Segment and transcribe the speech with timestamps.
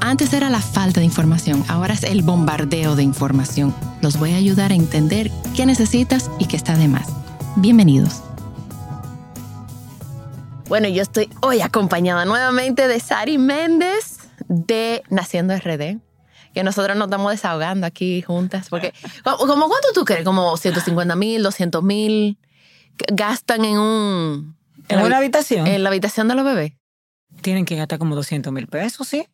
[0.00, 3.74] Antes era la falta de información, ahora es el bombardeo de información.
[4.00, 7.08] Los voy a ayudar a entender qué necesitas y qué está de más.
[7.56, 8.22] Bienvenidos.
[10.68, 15.98] Bueno, yo estoy hoy acompañada nuevamente de Sari Méndez de Naciendo RD.
[16.54, 18.68] Que nosotros nos estamos desahogando aquí juntas.
[18.68, 18.92] Porque,
[19.24, 20.24] ¿como cuánto tú crees?
[20.24, 22.38] ¿Como 150 mil, 200 mil?
[23.12, 24.56] ¿Gastan en un.
[24.88, 25.66] ¿En una habitación?
[25.66, 26.72] En la habitación de los bebés.
[27.40, 29.26] Tienen que gastar como 200 mil pesos, ¿sí?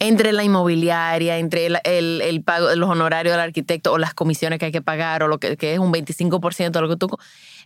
[0.00, 4.14] Entre la inmobiliaria, entre el, el, el pago de los honorarios del arquitecto o las
[4.14, 6.96] comisiones que hay que pagar o lo que, que es un 25% de lo que
[6.96, 7.08] tú.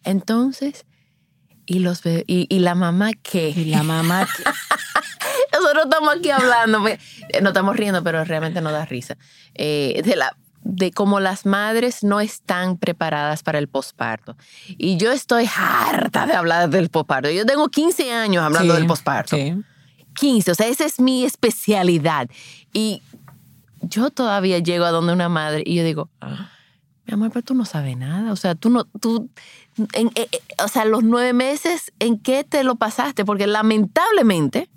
[0.05, 0.85] Entonces,
[1.65, 2.03] ¿y, los?
[2.05, 3.49] ¿Y, y la mamá qué?
[3.49, 4.43] Y la mamá qué?
[5.53, 6.99] Nosotros estamos aquí hablando, pues,
[7.41, 9.17] nos estamos riendo, pero realmente no da risa.
[9.55, 14.37] Eh, de la de cómo las madres no están preparadas para el posparto.
[14.67, 17.31] Y yo estoy harta de hablar del posparto.
[17.31, 19.37] Yo tengo 15 años hablando Sí, del posparto.
[19.37, 19.55] Sí.
[20.15, 22.29] 15, o sea, esa es mi especialidad.
[22.73, 23.03] Y
[23.83, 26.51] yo todavía llego a donde una madre y yo digo, "Ah,
[27.07, 28.33] mi amor, pero tú no sabes nada.
[28.33, 29.29] O sea, tú no, tú,
[29.93, 33.25] en- eh, eh, o sea, los nueve meses, ¿en qué te lo pasaste?
[33.27, 34.71] Porque lamentablemente,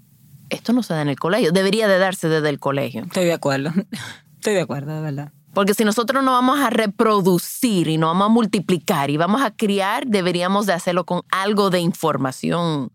[0.50, 1.52] esto no se da en el colegio.
[1.52, 3.04] Debería de darse desde el colegio.
[3.04, 3.72] Estoy de acuerdo.
[4.36, 5.32] Estoy de acuerdo, de verdad.
[5.54, 9.52] Porque si nosotros no vamos a reproducir y no vamos a multiplicar y vamos a
[9.52, 12.92] criar, deberíamos de hacerlo con algo de información.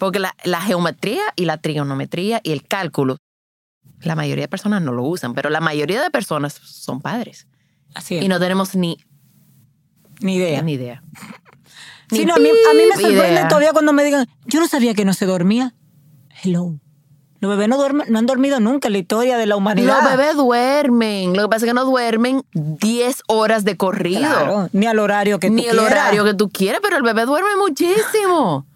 [0.00, 3.18] Porque la, la geometría y la trigonometría y el cálculo,
[4.00, 7.46] la mayoría de personas no lo usan, pero la mayoría de personas son padres.
[7.94, 8.24] Así es.
[8.24, 8.96] Y no tenemos ni,
[10.20, 10.62] Ni idea.
[10.62, 11.02] ni idea.
[12.10, 13.48] Sí, Ni no, a, mí, a mí me sorprende idea.
[13.48, 15.74] todavía cuando me digan, yo no sabía que no se dormía.
[16.42, 16.80] Hello.
[17.40, 20.02] Los bebés no, duermen, no han dormido nunca en la historia de la humanidad.
[20.02, 21.34] Los bebés duermen.
[21.36, 24.20] Lo que pasa es que no duermen 10 horas de corrido.
[24.20, 25.90] Claro, ni al horario que ni tú quieras.
[25.90, 28.66] horario que tú quieras, pero el bebé duerme muchísimo.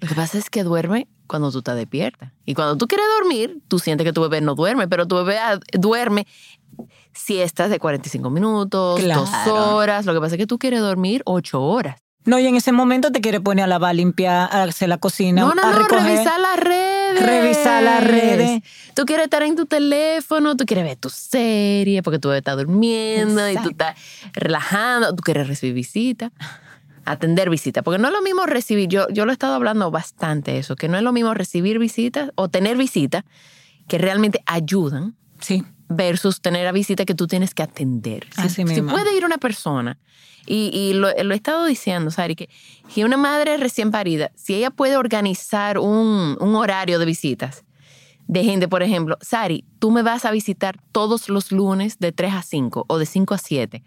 [0.00, 2.32] Lo que pasa es que duerme cuando tú estás despierta.
[2.46, 5.38] Y cuando tú quieres dormir, tú sientes que tu bebé no duerme, pero tu bebé
[5.38, 6.26] ah, duerme
[7.12, 9.20] siestas de 45 minutos, Claro.
[9.22, 10.06] dos horas.
[10.06, 12.00] Lo que pasa es que tú quieres dormir ocho horas.
[12.26, 15.40] No, y en ese momento te quiere poner a lavar, limpiar, a hacer la cocina,
[15.40, 17.22] No, no, a no, revisar las redes.
[17.22, 18.62] Revisar las redes.
[18.94, 22.54] Tú quieres estar en tu teléfono, tú quieres ver tu serie porque tu bebé está
[22.56, 23.96] durmiendo y tú estás
[24.34, 26.30] relajando, tú quieres recibir visitas,
[27.12, 27.82] atender visitas.
[27.82, 30.88] Porque no es lo mismo recibir, yo, yo lo he estado hablando bastante eso, que
[30.88, 33.24] no es lo mismo recibir visitas o tener visitas
[33.88, 38.26] que realmente ayudan Sí, versus tener a visita que tú tienes que atender.
[38.34, 38.90] Si, Así si mismo.
[38.90, 39.98] puede ir una persona,
[40.46, 42.48] y, y lo, lo he estado diciendo, Sari, que,
[42.94, 47.64] que una madre recién parida, si ella puede organizar un, un horario de visitas
[48.30, 52.34] de gente, por ejemplo, Sari, tú me vas a visitar todos los lunes de 3
[52.34, 53.82] a 5 o de 5 a 7.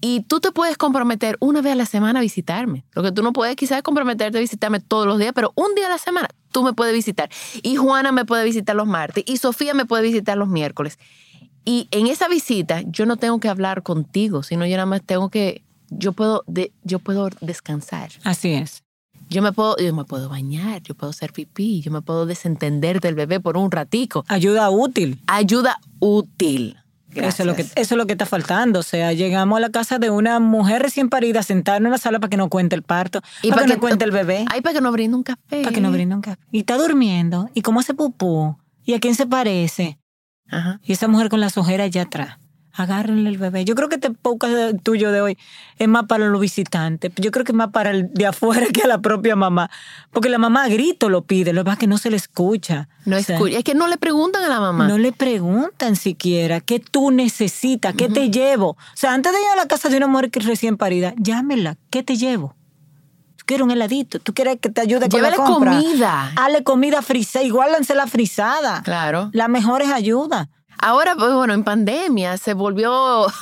[0.00, 2.84] Y tú te puedes comprometer una vez a la semana a visitarme.
[2.92, 5.74] Lo que tú no puedes quizás es comprometerte a visitarme todos los días, pero un
[5.74, 7.28] día a la semana tú me puedes visitar.
[7.62, 10.98] Y Juana me puede visitar los martes y Sofía me puede visitar los miércoles.
[11.64, 15.28] Y en esa visita yo no tengo que hablar contigo, sino yo nada más tengo
[15.28, 18.10] que, yo puedo, de, yo puedo descansar.
[18.24, 18.82] así es.
[19.30, 23.00] Yo me, puedo, yo me puedo bañar, yo puedo hacer pipí, yo me puedo desentender
[23.00, 24.24] del bebé por un ratico.
[24.26, 25.20] Ayuda útil.
[25.26, 26.78] Ayuda útil.
[27.14, 28.80] Eso es, lo que, eso es lo que está faltando.
[28.80, 32.20] O sea, llegamos a la casa de una mujer recién parida sentada en una sala
[32.20, 34.44] para que nos cuente el parto, Y para, para que que- nos cuente el bebé,
[34.50, 35.62] Ay, para que nos brinde un café.
[35.62, 36.38] para que nos brinde un café.
[36.52, 37.48] Y está durmiendo.
[37.54, 38.56] ¿Y cómo hace pupú?
[38.84, 39.98] ¿Y a quién se parece?
[40.50, 40.80] Ajá.
[40.84, 42.38] Y esa mujer con las ojeras allá atrás.
[42.78, 43.64] Agárrenle el bebé.
[43.64, 45.38] Yo creo que este podcast tuyo de hoy
[45.78, 47.10] es más para los visitantes.
[47.16, 49.68] Yo creo que es más para el de afuera que a la propia mamá.
[50.12, 52.16] Porque la mamá a grito lo pide, lo que pasa es que no se le
[52.16, 52.88] escucha.
[53.04, 53.58] No O sea, escucha.
[53.58, 54.86] Es que no le preguntan a la mamá.
[54.86, 58.70] No le preguntan siquiera qué tú necesitas, qué te llevo.
[58.70, 61.14] O sea, antes de ir a la casa de una mujer que es recién parida,
[61.16, 62.54] llámela, ¿qué te llevo?
[63.38, 65.72] Tú quieres un heladito, tú quieres que te ayude con la compra.
[65.72, 66.32] comida.
[66.36, 68.82] Hazle comida frisada, igual la frisada.
[68.84, 69.30] Claro.
[69.32, 70.48] La mejor es ayuda.
[70.80, 73.26] Ahora, pues, bueno, en pandemia se volvió.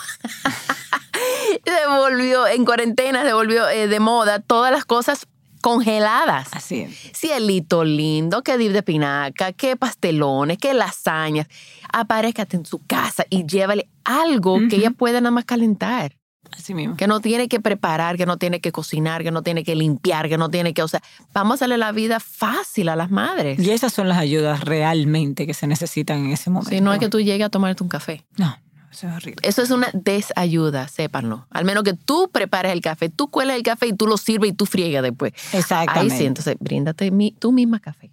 [1.89, 5.27] volvió, en cuarentena se volvió eh, de moda todas las cosas
[5.61, 6.49] congeladas.
[6.53, 7.11] Así es.
[7.13, 11.49] Cielito lindo, que dip de pinaca, que pastelones, que lasañas.
[11.93, 16.17] Aparézcate en su casa y llévale algo que ella pueda nada más calentar.
[16.53, 16.97] Así mismo.
[16.97, 20.29] Que no tiene que preparar, que no tiene que cocinar, que no tiene que limpiar,
[20.29, 21.03] que no tiene que, o sea,
[21.33, 23.59] vamos a hacerle la vida fácil a las madres.
[23.59, 26.71] Y esas son las ayudas realmente que se necesitan en ese momento.
[26.71, 28.25] Si no es que tú llegues a tomarte un café.
[28.39, 28.57] No,
[28.91, 29.41] eso es horrible.
[29.47, 31.47] Eso es una desayuda, sépanlo.
[31.51, 34.51] Al menos que tú prepares el café, tú cuelas el café y tú lo sirves
[34.51, 35.33] y tú friegas después.
[35.53, 36.17] Ahí Exactamente.
[36.17, 38.11] sí, entonces bríndate mi- tú misma café.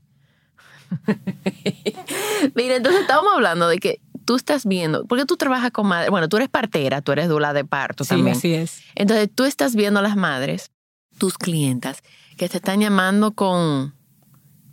[2.55, 6.29] Mira, entonces estábamos hablando de que tú estás viendo, porque tú trabajas con madres, bueno,
[6.29, 8.35] tú eres partera, tú eres dula de parto Sí, también.
[8.37, 8.81] así es.
[8.95, 10.71] Entonces tú estás viendo a las madres,
[11.17, 12.01] tus clientas,
[12.37, 13.93] que te están llamando con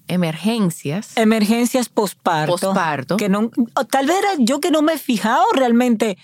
[0.09, 1.17] emergencias.
[1.17, 2.57] Emergencias posparto.
[2.57, 3.17] Posparto.
[3.17, 3.51] Que no,
[3.91, 6.19] tal vez era yo que no me he fijado realmente.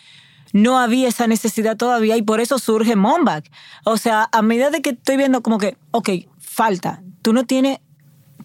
[0.53, 3.51] No había esa necesidad todavía y por eso surge Momback.
[3.85, 7.03] O sea, a medida de que estoy viendo como que, ok, falta.
[7.23, 7.81] Tú no tienes,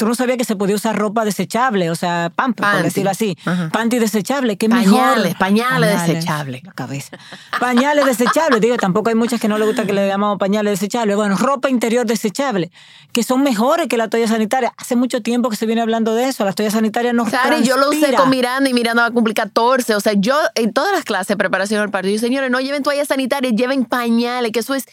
[0.01, 3.38] tú no sabías que se podía usar ropa desechable, o sea, pamper, por decirlo así.
[3.45, 3.69] Ajá.
[3.71, 5.38] Panty desechable, qué Pañales, mejor.
[5.38, 6.63] pañales desechables.
[6.63, 7.19] La cabeza.
[7.59, 8.59] Pañales desechables.
[8.62, 11.15] Digo, tampoco hay muchas que no le gusta que le llamamos pañales desechables.
[11.15, 12.71] Bueno, ropa interior desechable,
[13.13, 14.74] que son mejores que la toalla sanitaria.
[14.75, 16.45] Hace mucho tiempo que se viene hablando de eso.
[16.45, 19.36] Las toallas sanitarias no Sari, yo lo usé con Miranda y Miranda va a cumplir
[19.36, 19.94] 14.
[19.94, 22.81] O sea, yo en todas las clases de preparación del parto, yo, señores, no lleven
[22.81, 24.86] toallas sanitarias, lleven pañales, que eso es.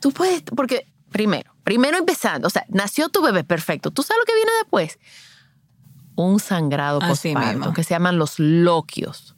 [0.00, 3.90] Tú puedes, porque primero, primero empezando, o sea, nació tu bebé perfecto.
[3.90, 4.98] ¿Tú sabes lo que viene después?
[6.16, 9.36] Un sangrado postparto, que se llaman los loquios.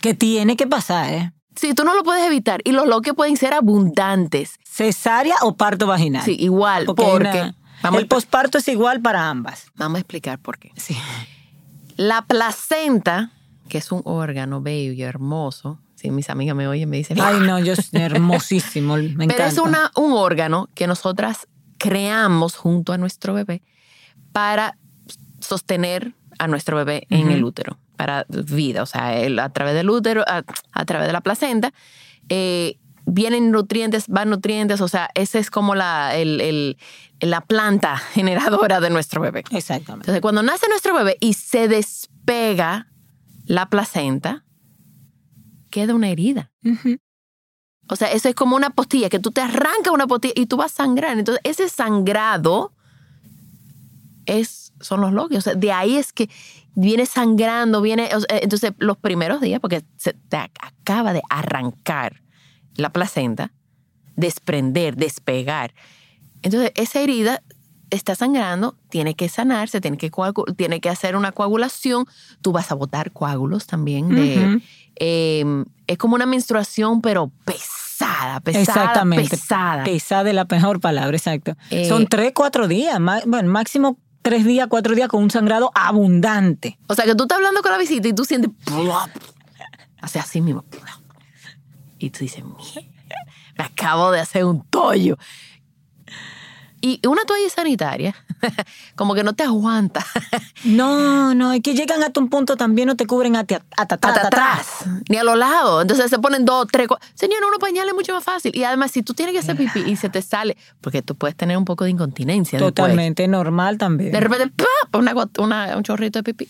[0.00, 1.32] Que tiene que pasar, ¿eh?
[1.54, 2.60] Sí, tú no lo puedes evitar.
[2.64, 4.58] Y los loquios pueden ser abundantes.
[4.64, 6.22] Cesárea o parto vaginal.
[6.22, 7.54] Sí, igual, Porque porque.
[7.82, 9.66] vamos, el posparto es igual para ambas.
[9.74, 10.70] vamos a explicar por qué.
[10.76, 10.96] Sí.
[11.96, 13.30] La placenta,
[13.70, 17.40] que es un órgano bello y hermoso, si mis amigas me oyen, me dicen, Ay,
[17.40, 18.96] no, yo es hermosísimo.
[18.96, 19.26] Me encanta.
[19.36, 21.46] pero es una, un órgano que nosotras
[21.78, 23.62] creamos junto a nuestro bebé
[24.32, 24.78] para
[25.40, 29.88] sostener a nuestro bebé en el útero, para vida, o sea, el- a través del
[29.90, 30.42] útero, a,
[30.72, 31.72] a través de la placenta,
[32.28, 36.76] eh, vienen nutrientes, van nutrientes, o sea, esa es como la, el- el-
[37.20, 39.44] la planta generadora de nuestro bebé.
[39.50, 40.04] Exactamente.
[40.04, 42.88] Entonces, cuando nace nuestro bebé y se despega
[43.46, 44.44] la placenta,
[45.76, 46.50] queda una herida.
[47.88, 50.56] O sea, eso es como una postilla, que tú te arrancas una postilla y tú
[50.56, 51.18] vas a sangrar.
[51.18, 52.72] Entonces, ese sangrado
[54.24, 55.40] es, son los loquios.
[55.46, 56.28] O sea, de ahí es que
[56.74, 58.08] viene sangrando, viene.
[58.14, 62.22] o sea, entonces, los primeros días, porque se te ac- acaba de arrancar
[62.76, 63.52] la placenta,
[64.16, 65.74] desprender, despegar.
[66.42, 67.42] Entonces, esa herida
[67.90, 70.10] está sangrando, tiene que sanarse, tiene que,
[70.56, 72.06] tiene que hacer una coagulación.
[72.42, 74.08] Tú vas a botar coágulos también.
[74.14, 74.60] De.
[74.98, 75.44] Eh,
[75.86, 79.28] es como una menstruación, pero pesada, pesada, Exactamente.
[79.30, 79.84] pesada.
[79.84, 81.56] Pesada es la mejor palabra, exacto.
[81.70, 82.98] Eh, Son tres, cuatro días.
[83.26, 86.78] Bueno, máximo tres días, cuatro días con un sangrado abundante.
[86.88, 88.50] O sea, que tú estás hablando con la visita y tú sientes...
[90.00, 90.64] Hace así mismo.
[91.98, 92.90] Y tú dices, "Mierda,
[93.56, 95.16] me acabo de hacer un tollo.
[96.88, 98.14] Y una toalla sanitaria,
[98.94, 100.06] como que no te aguanta.
[100.64, 104.66] No, no, es que llegan hasta un punto también no te cubren hasta, atrás,
[105.08, 105.82] ni a los lados.
[105.82, 107.06] Entonces se ponen dos, tres, cuatro.
[107.14, 108.54] Señora, uno pañal es mucho más fácil.
[108.54, 111.36] Y además, si tú tienes que hacer pipí y se te sale, porque tú puedes
[111.36, 112.58] tener un poco de incontinencia.
[112.58, 112.74] después.
[112.74, 114.12] Totalmente normal también.
[114.12, 114.94] De repente, ¡pap!
[115.00, 116.48] Una, una- un chorrito de pipí.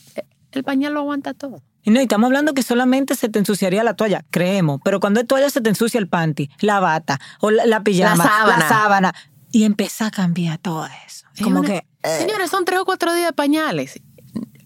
[0.53, 1.63] El pañal lo aguanta todo.
[1.83, 4.81] Y no, y estamos hablando que solamente se te ensuciaría la toalla, creemos.
[4.85, 8.25] Pero cuando es toalla se te ensucia el panty, la bata, o la, la pijama,
[8.25, 8.59] La sábana.
[8.59, 9.15] la sábana.
[9.57, 11.27] Y empieza a cambiar todo eso.
[11.35, 11.87] Es Como una- que.
[12.03, 13.99] eh, Señores, son tres o cuatro días de pañales.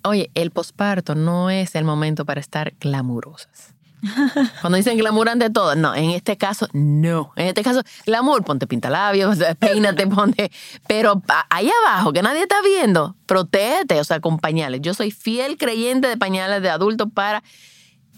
[0.03, 3.75] Oye, el posparto no es el momento para estar glamurosas.
[4.63, 7.33] Cuando dicen glamour ante todo, no, en este caso, no.
[7.37, 10.51] En este caso, glamour, ponte pintalabios, peínate, ponte.
[10.89, 14.81] Pero ahí abajo, que nadie está viendo, protégete, o sea, con pañales.
[14.83, 17.45] Yo soy fiel creyente de pañales de adulto para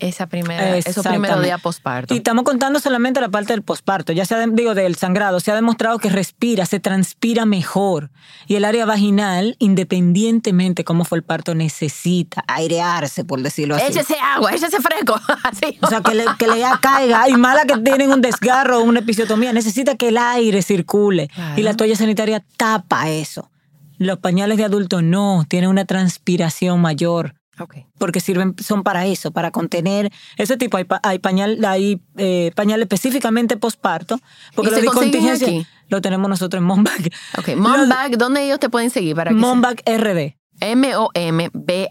[0.03, 2.13] esa primera, esos primeros días posparto.
[2.13, 5.41] Y estamos contando solamente la parte del posparto, ya sea, digo, del sangrado.
[5.41, 8.11] Se ha demostrado que respira, se transpira mejor.
[8.47, 13.87] Y el área vaginal, independientemente cómo fue el parto, necesita airearse, por decirlo así.
[13.87, 15.19] Échese agua, échese fresco.
[15.45, 15.79] Así.
[15.81, 17.29] O sea, que le, que le ya caiga.
[17.29, 19.53] Y mala que tienen un desgarro o una episiotomía.
[19.53, 21.29] Necesita que el aire circule.
[21.29, 21.61] Claro.
[21.61, 23.51] Y la toalla sanitaria tapa eso.
[23.99, 27.35] Los pañales de adulto no, tienen una transpiración mayor.
[27.59, 27.77] Ok.
[27.99, 30.79] Porque sirven, son para eso, para contener ese tipo.
[30.79, 34.19] Hay, pa- hay pañal, hay eh, pañales específicamente posparto.
[34.55, 35.67] Porque ¿Y lo se de contingencia aquí?
[35.89, 37.13] lo tenemos nosotros en Mombac.
[37.39, 40.35] Ok, Momback, ¿dónde ellos te pueden seguir para Mombac RD.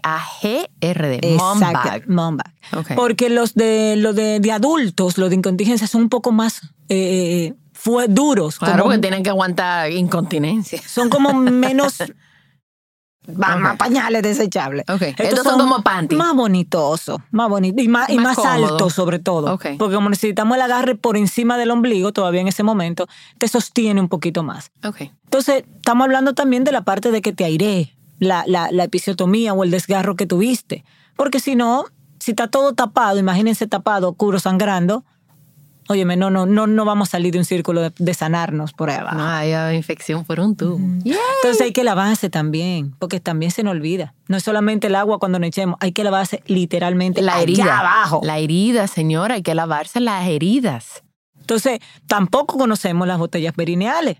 [0.02, 1.20] M-O-M-B-A-G-R-D.
[1.22, 2.52] Exacto, Mombac.
[2.76, 2.92] Ok.
[2.96, 7.54] Porque los de los de, de adultos, los de incontingencia, son un poco más eh,
[7.72, 8.58] fue duros.
[8.58, 10.80] Claro, como- porque tienen que aguantar incontinencia.
[10.86, 11.98] son como menos
[13.28, 14.84] va- más pañales desechables.
[14.88, 16.16] Ok, estos son como panty.
[16.16, 19.52] Más bonitosos, más bonitos y más, y Más más altos sobre todo.
[19.78, 23.06] Porque como necesitamos el agarre por encima del ombligo todavía en ese momento,
[23.38, 24.70] te sostiene un poquito más.
[25.24, 29.52] Entonces, estamos hablando también de la parte de que te airee la, la, la episiotomía
[29.54, 30.84] o el desgarro que tuviste.
[31.16, 31.84] Porque si no,
[32.18, 35.04] si está todo tapado, imagínense tapado, oscuro, sangrando,
[35.92, 38.90] óyeme, no, no, no, no vamos a salir de un círculo de, de sanarnos por
[38.90, 39.16] ahí abajo.
[39.16, 40.76] No hay ah, infección por un tubo.
[40.78, 44.14] Entonces hay que lavarse también, porque también se nos olvida.
[44.28, 47.78] No es solamente el agua cuando nos echemos, hay que lavarse literalmente La allá herida.
[47.80, 48.20] abajo.
[48.24, 51.02] La herida, señora, hay que lavarse las heridas.
[51.40, 54.18] Entonces, tampoco conocemos las botellas perineales.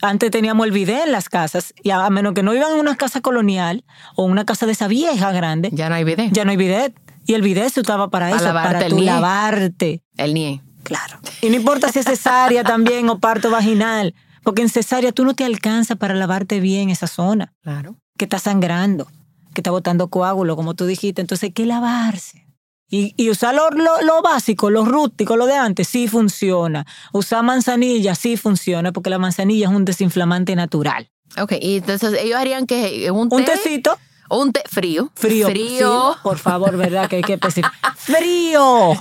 [0.00, 2.78] Antes teníamos el bidet en las casas, y a a menos que no iban en
[2.78, 3.84] una casa colonial
[4.14, 6.28] o una casa de esa vieja grande, Ya no hay video.
[6.30, 6.94] ya no hay bidet.
[7.28, 9.04] Y el bidet se usaba para Para eso, lavarte para el tú nie.
[9.06, 10.02] lavarte.
[10.16, 10.62] El NIE.
[10.82, 11.20] Claro.
[11.42, 15.34] Y no importa si es cesárea también o parto vaginal, porque en cesárea tú no
[15.34, 17.52] te alcanzas para lavarte bien esa zona.
[17.62, 17.94] Claro.
[18.16, 19.06] que está sangrando,
[19.54, 21.20] que está botando coágulo, como tú dijiste.
[21.20, 22.46] Entonces hay que lavarse.
[22.90, 26.86] Y, y usar lo, lo- lo básico, lo rústico, lo de antes, sí funciona.
[27.12, 31.10] Usar manzanilla, sí funciona, porque la manzanilla es un desinflamante natural.
[31.38, 33.36] Ok, y entonces ellos harían que un té.
[33.36, 35.10] Un tecito o un té frío.
[35.14, 35.48] frío.
[35.48, 36.12] Frío.
[36.14, 37.08] sí, por favor, ¿verdad?
[37.08, 37.72] Que hay que especificar.
[37.96, 38.92] ¡Frío!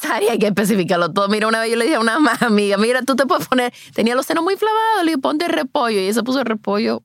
[0.00, 1.28] Sari, hay que especificarlo todo.
[1.28, 4.14] Mira, una vez yo le dije a una amiga, mira, tú te puedes poner, tenía
[4.14, 5.98] los senos muy inflamados, le dije, ponte repollo.
[5.98, 7.02] Y ella se puso repollo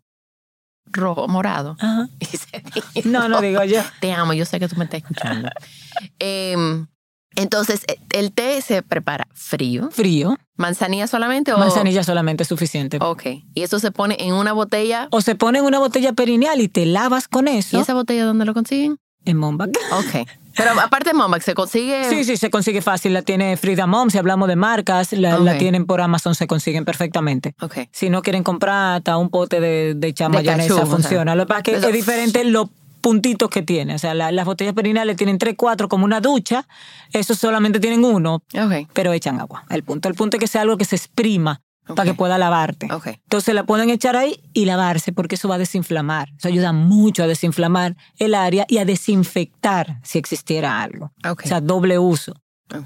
[0.93, 1.77] rojo, morado.
[1.79, 2.07] Ajá.
[2.19, 3.81] Y se dijo, No, no digo yo.
[3.99, 5.49] Te amo, yo sé que tú me estás escuchando.
[6.19, 6.87] Em,
[7.35, 9.89] entonces, eh, el té se prepara frío.
[9.91, 10.37] Frío.
[10.57, 11.57] ¿Manzanilla solamente o...?
[11.57, 12.97] Manzanilla solamente es suficiente.
[13.01, 13.23] Ok.
[13.53, 15.07] Y eso se pone en una botella.
[15.11, 18.25] O se pone en una botella perineal y te lavas con ¿Y eso esa botella
[18.25, 18.97] dónde lo consiguen?
[19.25, 19.69] en Mombac.
[19.91, 20.27] Ok.
[20.57, 22.09] Pero aparte de Momax, se consigue...
[22.09, 23.13] Sí, sí, se consigue fácil.
[23.13, 27.55] La tiene Frida Mom, si hablamos de marcas, la, tienen por Amazon, se consiguen perfectamente.
[27.61, 27.87] Ok.
[27.91, 30.85] Si no quieren comprar hasta un pote de, de De mayonesa, cachú, o sea.
[30.85, 31.35] funciona.
[31.35, 32.67] Lo que pasa es que es diferente los
[33.01, 33.95] puntitos que tiene.
[33.95, 36.67] O sea, la- las botellas perinales tienen tres, cuatro como una ducha.
[37.11, 38.43] Esos solamente tienen uno,
[38.93, 39.65] pero echan agua.
[39.69, 41.61] El punto, el punto es que sea algo que se exprima
[41.95, 42.87] para que pueda lavarte.
[43.23, 46.29] Entonces la pueden echar ahí y lavarse porque eso va a desinflamar.
[46.37, 51.11] Eso ayuda mucho a desinflamar el área y a desinfectar si existiera algo.
[51.45, 52.33] O sea, doble uso.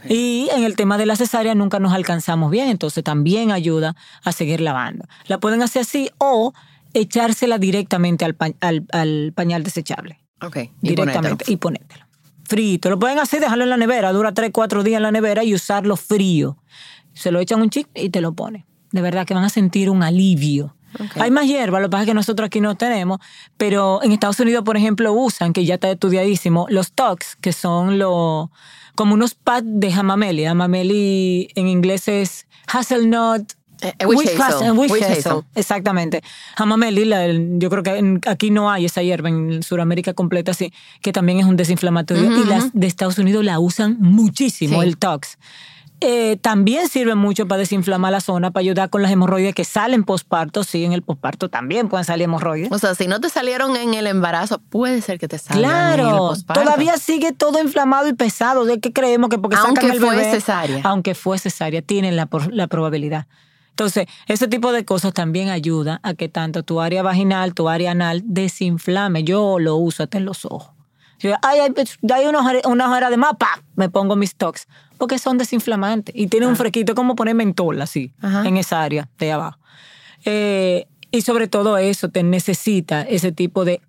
[0.10, 4.32] Y en el tema de la cesárea nunca nos alcanzamos bien, entonces también ayuda a
[4.32, 5.06] seguir lavando.
[5.28, 6.54] La pueden hacer así o
[7.00, 10.20] echársela directamente al, pa- al- al pañal desechable.
[10.42, 10.58] Ok.
[10.82, 11.46] Directamente.
[11.52, 12.06] Y ponértelo.
[12.48, 12.90] Frito.
[12.90, 15.54] Lo pueden hacer, dejarlo en la nevera, dura 3, 4 días en la nevera y
[15.54, 16.58] usarlo frío.
[17.14, 18.66] Se lo echan un chip y te lo ponen.
[18.92, 20.76] De verdad que van a sentir un alivio.
[21.16, 23.20] Hay más hierba, lo que pasa es que nosotros aquí no tenemos,
[23.58, 28.00] pero en Estados Unidos, por ejemplo, usan, que ya está estudiadísimo, los tox, que son
[28.00, 28.48] los
[28.96, 30.46] como unos pads de jamameli.
[30.46, 33.52] Jamameli en inglés es hazelnut.
[33.86, 34.42] Eh, eh, witch hazel.
[34.42, 35.42] hazel, witch Witch hazel, hazel.
[35.56, 36.22] Exactamente.
[36.58, 40.74] Jamameli, la- el- yo creo que aquí no hay esa hierba, en Sudamérica completa sí,
[41.02, 42.24] que también es un desinflamatorio.
[42.42, 44.88] Y las de Estados Unidos la usan muchísimo, Sí.
[44.88, 45.38] el tox.
[46.02, 50.04] Eh, también sirve mucho para desinflamar la zona, para ayudar con las hemorroides que salen
[50.04, 50.66] posparto.
[50.66, 52.70] Sí, en el posparto también pueden salir hemorroides.
[52.70, 55.64] O sea, si no te salieron en el embarazo, puede ser que te salgan
[55.94, 56.62] en el Claro, posparto.
[56.64, 58.66] todavía sigue todo inflamado y pesado.
[58.66, 60.82] ¿De qué creemos que porque Aunque sacan el fue bebé, cesárea.
[60.84, 63.26] Aunque fue cesárea, tienen la, la probabilidad.
[63.76, 67.92] Entonces, ese tipo de cosas también ayuda a que tanto tu área vaginal, tu área
[67.92, 69.26] anal desinflame.
[69.26, 70.72] Yo lo uso hasta en los ojos.
[71.20, 73.60] Yo, ay, ay, pues, hay una ojera, una ojera de más, ¡pam!
[73.76, 74.68] me pongo mis tox.
[74.98, 76.16] Porque son desinflamantes.
[76.16, 78.48] Y tienen un fresquito como poner mentol así, Ajá.
[78.48, 79.60] en esa área de abajo.
[80.24, 83.82] Eh, y sobre todo eso, te necesita ese tipo de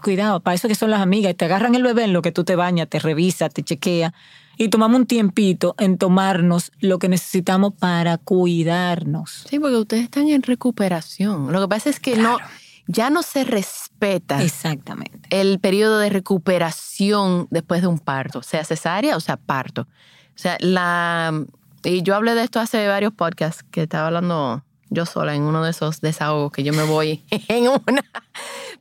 [0.00, 0.38] cuidado.
[0.38, 1.34] Para eso que son las amigas.
[1.36, 4.14] Te agarran el bebé en lo que tú te bañas, te revisa, te chequea.
[4.56, 9.44] Y tomamos un tiempito en tomarnos lo que necesitamos para cuidarnos.
[9.48, 11.52] Sí, porque ustedes están en recuperación.
[11.52, 12.38] Lo que pasa es que no,
[12.86, 15.28] ya no se respeta Exactamente.
[15.30, 19.82] el periodo de recuperación después de un parto, sea cesárea o sea parto.
[19.82, 21.44] O sea, la
[21.84, 25.64] y yo hablé de esto hace varios podcasts que estaba hablando yo sola en uno
[25.64, 28.04] de esos desahogos que yo me voy en una.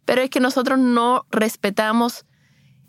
[0.06, 2.26] Pero es que nosotros no respetamos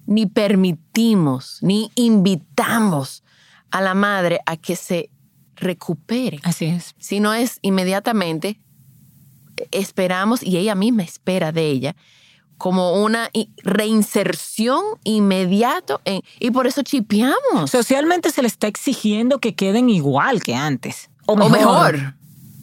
[0.07, 3.23] ni permitimos ni invitamos
[3.71, 5.11] a la madre a que se
[5.57, 6.41] recupere.
[6.43, 6.95] Así es.
[6.99, 8.61] Si no es inmediatamente,
[9.71, 11.97] esperamos, y ella misma espera de ella,
[12.59, 13.31] como una
[13.65, 16.01] reinserción inmediato.
[16.05, 17.71] en- y por eso chipeamos.
[17.71, 21.11] Socialmente se le está exigiendo que queden igual que antes.
[21.27, 22.15] O o mejor.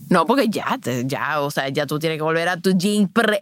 [0.10, 3.42] No, porque ya, ya, o sea, ya tú tienes que volver a tu jean pre-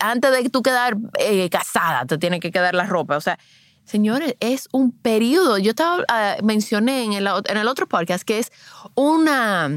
[0.00, 3.16] antes de tú quedar eh, casada, te tiene que quedar la ropa.
[3.16, 3.38] O sea,
[3.86, 5.58] Señores, es un periodo.
[5.58, 8.50] Yo estaba, ah, mencioné en el, en el otro podcast que es
[8.94, 9.68] una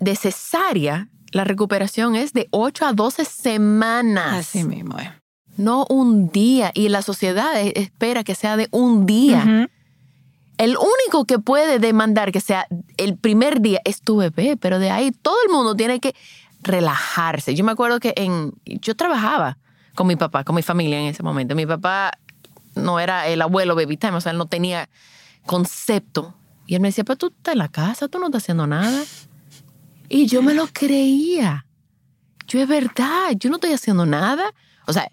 [0.00, 4.34] de cesárea, la recuperación es de 8 a 12 semanas.
[4.34, 5.08] Así mismo es.
[5.56, 6.70] No un día.
[6.74, 9.68] Y la sociedad espera que sea de un día.
[10.58, 14.90] El único que puede demandar que sea el primer día es tu bebé, pero de
[14.90, 16.14] ahí todo el mundo tiene que
[16.62, 17.54] relajarse.
[17.54, 19.58] Yo me acuerdo que en, yo trabajaba
[19.94, 21.54] con mi papá, con mi familia en ese momento.
[21.54, 22.12] Mi papá
[22.74, 24.88] no era el abuelo baby time, o sea, él no tenía
[25.46, 26.34] concepto.
[26.66, 29.02] Y él me decía, pero tú estás en la casa, tú no estás haciendo nada.
[30.08, 31.66] Y yo me lo creía.
[32.46, 34.54] Yo es verdad, yo no estoy haciendo nada.
[34.86, 35.10] O sea,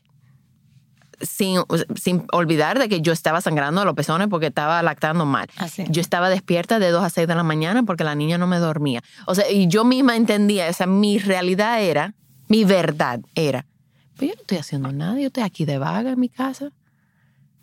[1.21, 1.61] sin,
[1.95, 5.47] sin olvidar de que yo estaba sangrando los pezones porque estaba lactando mal.
[5.57, 5.85] Así.
[5.89, 8.57] Yo estaba despierta de 2 a 6 de la mañana porque la niña no me
[8.57, 9.01] dormía.
[9.25, 12.13] O sea, y yo misma entendía, o sea, mi realidad era,
[12.47, 13.65] mi verdad era,
[14.15, 16.71] pues yo no estoy haciendo nada, yo estoy aquí de vaga en mi casa.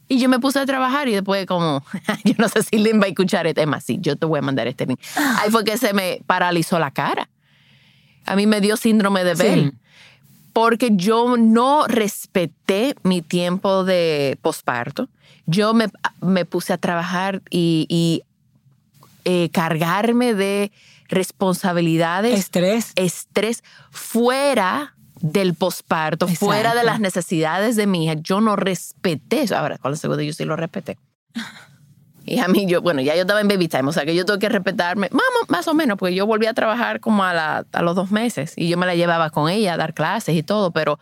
[0.09, 1.83] Y yo me puse a trabajar y después como,
[2.25, 4.39] yo no sé si Lynn va a escuchar este, es más, sí, yo te voy
[4.39, 5.01] a mandar este link.
[5.41, 7.31] Ahí fue que se me paralizó la cara.
[8.27, 9.73] A mí me dio síndrome de Sí.
[10.53, 15.09] Porque yo no respeté mi tiempo de posparto.
[15.47, 15.89] Yo me,
[16.21, 18.23] me puse a trabajar y, y,
[19.25, 20.73] eh, cargarme de
[21.09, 22.93] responsabilidades, Estrés.
[22.97, 28.15] estrés fuera del posparto, fuera de las necesidades de mi hija.
[28.15, 29.57] Yo no respeté eso.
[29.57, 30.99] Ahora, con la segunda yo sí lo respeté.
[32.25, 34.25] Y a mí, yo, bueno, ya yo estaba en baby time, o sea que yo
[34.25, 37.67] tengo que respetarme, más, más o menos, porque yo volví a trabajar como a, la-
[37.73, 40.43] a los dos meses y yo me la llevaba con ella a dar clases y
[40.43, 40.99] todo, pero,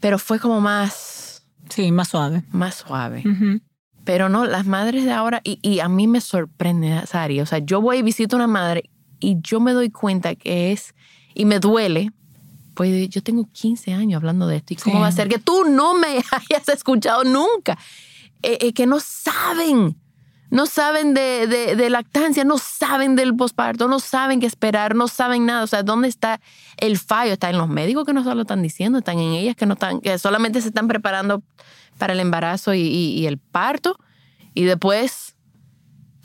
[0.00, 2.42] pero fue como más, Sí, más suave.
[2.52, 3.22] más suave.
[3.26, 3.60] Ujú.
[4.04, 7.58] Pero no, las madres de ahora, y, y a mí me sorprende, Sari, o sea,
[7.58, 8.88] yo voy y visito a una madre
[9.20, 10.94] y yo me doy cuenta que es,
[11.34, 12.12] y me duele,
[12.74, 15.02] pues yo tengo 15 años hablando de esto, ¿y cómo Sí.
[15.02, 16.06] va a ser que tú no me
[16.50, 17.76] hayas escuchado nunca?
[18.42, 19.96] Eh, eh, que no saben,
[20.50, 25.46] no saben de, de- lactancia, no saben del posparto, no saben qué esperar, no saben
[25.46, 26.40] nada, o sea, ¿dónde está
[26.76, 27.32] el fallo?
[27.32, 29.74] Está en los médicos que no se lo están diciendo, están en ellas que no
[29.74, 31.42] están, que solamente se están preparando
[31.98, 33.96] para el embarazo y, el parto
[34.54, 35.36] y después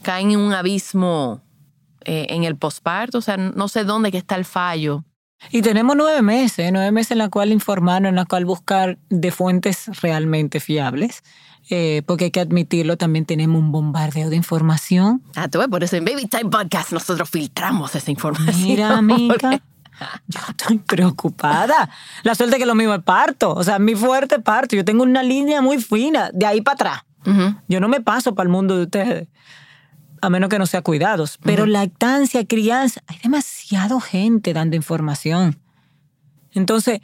[0.03, 1.41] caen en un abismo
[2.05, 5.03] eh, en el posparto, o sea, no sé dónde está el fallo.
[5.49, 9.31] Y tenemos nueve meses, nueve meses en la cual informar, en la cual buscar de
[9.31, 11.23] fuentes realmente fiables,
[11.73, 15.23] eh, porque hay que admitirlo, también tenemos un bombardeo de información.
[15.35, 18.61] Ah, tú ves, por eso en Baby Time Podcast nosotros filtramos esa información.
[18.61, 19.61] Mira, amiga,
[20.27, 21.89] yo estoy preocupada.
[22.23, 24.75] La suerte que lo mío es parto, o sea, mi fuerte parto.
[24.75, 27.01] Yo tengo una línea muy fina, de ahí para atrás.
[27.69, 29.27] Yo no me paso para el mundo de ustedes,
[30.21, 31.39] a menos que no sea cuidados.
[31.41, 35.57] Pero lactancia, crianza, hay demasiado gente dando información.
[36.53, 36.99] Entonces,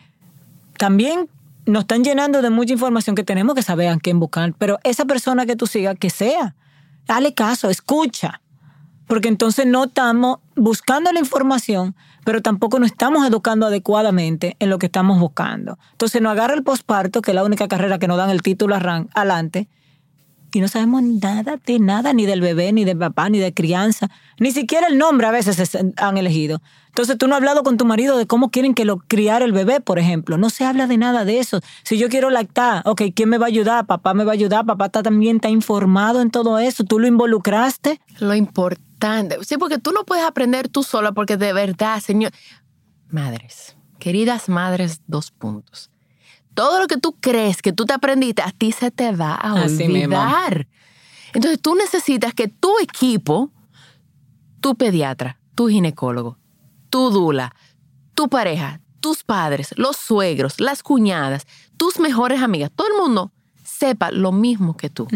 [0.77, 1.30] también
[1.67, 4.53] nos están llenando de mucha información que tenemos que saber a quién buscar.
[4.58, 6.56] Pero esa persona que tú sigas, que sea,
[7.06, 8.41] dale caso, escucha.
[9.06, 14.80] Porque entonces no estamos buscando la información, pero tampoco nos estamos educando adecuadamente en lo
[14.80, 15.77] que estamos buscando.
[15.91, 18.75] Entonces nos agarra el posparto, que es la única carrera que nos dan el título
[18.75, 19.69] adelante,
[20.53, 24.10] y no sabemos nada de nada, ni del bebé, ni del papá, ni de crianza,
[24.39, 26.62] ni siquiera el nombre a veces han elegido.
[26.88, 29.51] Entonces tú no has hablado con tu marido de cómo quieren que lo criar el
[29.51, 30.38] bebé, por ejemplo.
[30.38, 31.60] No se habla de nada de eso.
[31.83, 33.86] Si yo quiero lactar, ok, ¿quién me va a ayudar?
[33.86, 36.83] Papá me va a ayudar, papá está- también está informado en todo eso.
[36.86, 38.01] ¿Tú lo involucraste?
[38.19, 39.38] Lo importante.
[39.43, 42.31] Sí, porque tú no puedes aprender tú sola, porque de verdad, señor.
[43.10, 45.91] Madres, queridas madres, dos puntos.
[46.57, 49.61] Todo lo que tú crees que tú te aprendiste, a ti se te va a
[49.61, 50.17] Así mismo.
[50.17, 50.67] olvidar.
[51.35, 53.51] Entonces tú necesitas que tu equipo,
[54.59, 56.39] tu pediatra, tu ginecólogo,
[56.89, 57.53] tu dula,
[58.15, 61.45] tu pareja, tus padres, los suegros, las cuñadas,
[61.77, 63.31] tus mejores amigas, todo el mundo
[63.63, 65.07] sepa lo mismo que tú.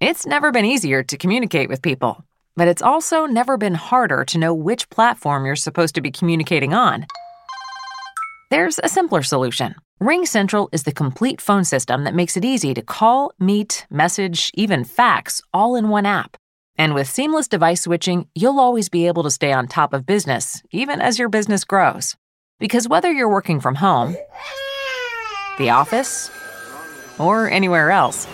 [0.00, 2.24] It's never been easier to communicate with people,
[2.56, 6.72] but it's also never been harder to know which platform you're supposed to be communicating
[6.72, 7.04] on.
[8.50, 9.74] There's a simpler solution.
[10.02, 14.50] Ring Central is the complete phone system that makes it easy to call, meet, message,
[14.54, 16.38] even fax all in one app.
[16.78, 20.62] And with seamless device switching, you'll always be able to stay on top of business,
[20.70, 22.16] even as your business grows.
[22.58, 24.16] Because whether you're working from home,
[25.58, 26.30] the office,
[27.18, 28.26] or anywhere else,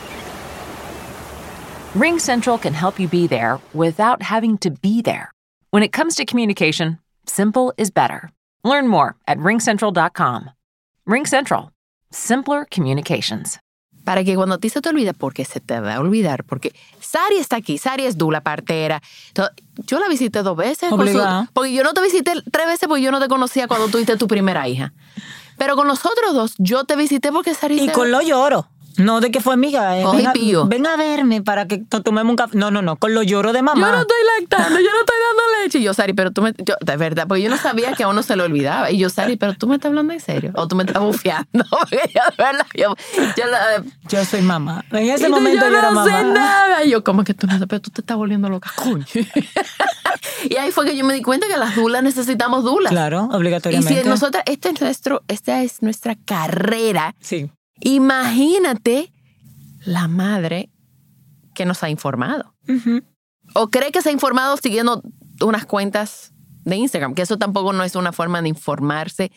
[1.97, 5.33] Ring Central can help you be there without having to be there.
[5.71, 8.31] When it comes to communication, simple is better.
[8.63, 10.51] Learn more at ringcentral.com.
[11.07, 11.71] Ring Central,
[12.11, 13.59] simpler communications.
[14.05, 16.73] para que cuando a ti se te olvide, porque se te va a olvidar, porque
[17.01, 19.03] Sari está aquí, Sari es dula, partera.
[19.89, 20.91] Yo la visité dos veces.
[20.91, 21.51] su- Obligada.
[21.53, 24.29] porque yo no te visité tres veces porque yo no te conocía cuando tuviste tu
[24.29, 24.93] primera hija.
[25.59, 28.69] Pero con los otros dos, yo te visité porque Sari Y se- con lo lloro.
[28.99, 29.99] No, de que fue amiga.
[29.99, 30.67] eh, Coge ven, a, pío.
[30.67, 32.57] ven a verme para que to- tomemos un café.
[32.57, 33.87] No, no, no, con los lloros de mamá.
[33.87, 35.79] Yo no estoy lactando, yo no estoy dando leche.
[35.79, 36.53] Y yo, Sari, pero tú me.
[36.65, 38.91] Yo, de verdad, porque yo no sabía que a uno se le olvidaba.
[38.91, 40.53] Y yo, Sari, pero tú me estás hablando en serio.
[40.55, 41.47] O tú me estás bufiando.
[41.71, 42.95] Porque yo, de verdad, yo,
[43.37, 44.85] yo la- Yo soy mamá.
[44.93, 46.19] En ese Y momento yo, yo era no mamá.
[46.19, 46.85] sé nada.
[46.85, 49.05] Y yo, como que tú no sabes, pero tú te estás volviendo loca, coño.
[50.49, 52.91] y ahí fue que yo me di cuenta que las dulas necesitamos dulas.
[52.93, 54.03] Claro, Y obligatoriamente.
[54.03, 57.51] si nosotras, este es nuestro, esta es nuestra carrera, Sí.
[57.81, 59.13] Imagínate
[59.85, 60.71] la madre
[61.55, 62.55] que nos ha informado.
[63.55, 65.03] O cree que se ha informado siguiendo
[65.41, 66.33] unas cuentas
[66.65, 69.31] de Instagram, que eso tampoco no es una forma de informarse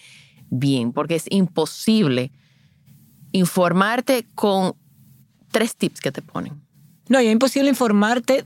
[0.49, 2.31] bien, porque es imposible
[3.31, 4.73] informarte con
[5.51, 6.59] tres tips que te ponen.
[7.07, 8.45] No, y es imposible informarte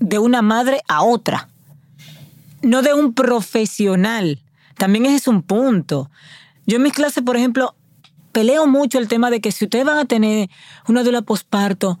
[0.00, 1.48] de una madre a otra.
[2.62, 4.40] No de un profesional.
[4.76, 6.10] También ese es un punto.
[6.66, 7.74] Yo en mis clases, por ejemplo,
[8.32, 10.50] peleo mucho el tema de que si ustedes van a tener
[10.88, 12.00] una duela posparto,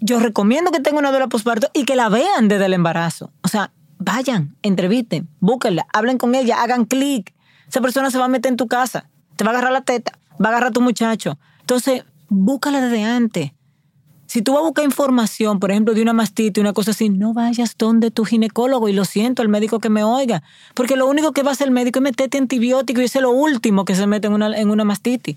[0.00, 3.32] yo recomiendo que tengan una duela posparto y que la vean desde el embarazo.
[3.42, 7.34] O sea, vayan, entrevisten, búsquenla, hablen con ella, hagan clic.
[7.68, 10.18] Esa persona se va a meter en tu casa, te va a agarrar la teta,
[10.32, 11.38] va a agarrar a tu muchacho.
[11.60, 13.52] Entonces, búscala desde antes.
[14.26, 17.34] Si tú vas a buscar información, por ejemplo, de una mastitis, una cosa así, no
[17.34, 20.42] vayas donde tu ginecólogo y lo siento al médico que me oiga,
[20.74, 23.22] porque lo único que va a hacer el médico es meterte antibiótico y eso es
[23.22, 25.36] lo último que se mete en una, en una mastitis.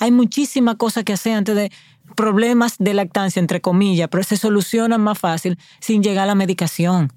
[0.00, 1.70] Hay muchísimas cosas que hacer antes de
[2.16, 7.12] problemas de lactancia, entre comillas, pero se solucionan más fácil sin llegar a la medicación.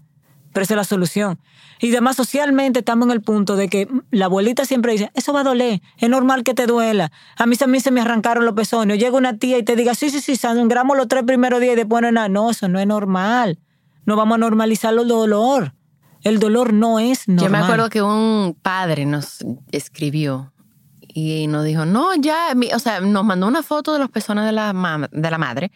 [0.52, 1.40] Pero esa es la solución.
[1.80, 5.42] Y además, socialmente estamos en el punto de que la abuelita siempre dice, eso va
[5.42, 7.12] a doler, es normal que te duela.
[7.36, 9.00] A mí también se me arrancaron los pezones.
[9.00, 11.78] Llega una tía y te diga, sí, sí, sí, sangramos los tres primeros días y
[11.78, 12.30] después no nada.
[12.30, 13.60] No, eso no es normal.
[14.06, 15.74] No vamos a normalizar el dolor.
[16.22, 17.46] El dolor no es normal.
[17.46, 19.40] Yo me acuerdo que un padre nos
[19.72, 20.53] escribió
[21.14, 24.52] y nos dijo, no, ya, o sea, nos mandó una foto de los pezones de
[24.52, 25.72] la, de la madre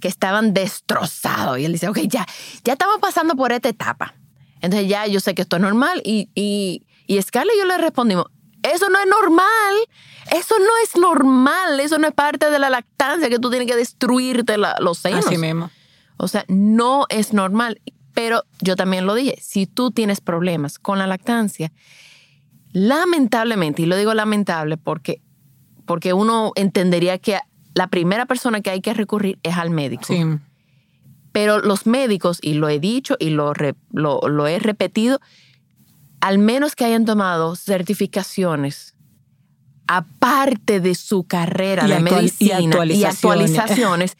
[0.00, 1.58] que estaban destrozados.
[1.58, 2.26] Y él dice, ok, ya,
[2.64, 4.14] ya estamos pasando por esta etapa.
[4.60, 6.00] Entonces ya yo sé que esto es normal.
[6.04, 8.26] Y, y, y Scarlett y yo le respondimos,
[8.62, 9.74] eso no es normal.
[10.32, 11.80] Eso no es normal.
[11.80, 15.26] Eso no es parte de la lactancia que tú tienes que destruirte la- los senos.
[15.26, 15.70] Así mismo.
[16.16, 17.80] O sea, no es normal.
[18.14, 21.70] Pero yo también lo dije, si tú tienes problemas con la lactancia,
[22.72, 25.20] lamentablemente, y lo digo lamentable porque,
[25.86, 27.38] porque uno entendería que
[27.74, 30.04] la primera persona que hay que recurrir es al médico.
[30.06, 30.22] Sí.
[31.32, 33.52] Pero los médicos, y lo he dicho y lo,
[33.92, 35.20] lo, lo he repetido,
[36.20, 38.94] al menos que hayan tomado certificaciones
[39.86, 43.14] aparte de su carrera Y de actual- y medicina y actualizaciones.
[43.58, 44.16] actualizaciones,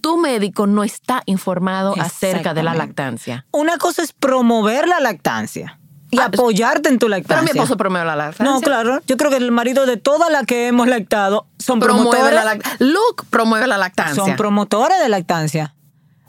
[0.00, 3.46] tu médico no está informado acerca de la lactancia.
[3.52, 5.78] Una cosa es promover la lactancia
[6.12, 7.42] y Ah, apoyarte en tu Pero lactancia.
[7.42, 8.44] mi esposo promueve la lactancia.
[8.44, 9.00] No, claro.
[9.08, 12.44] Yo creo que el marido de todas las que hemos lactado son Promueve promotores.
[12.44, 12.86] la.
[12.86, 14.14] Luke promueve la lactancia.
[14.22, 15.74] Son promotores de lactancia.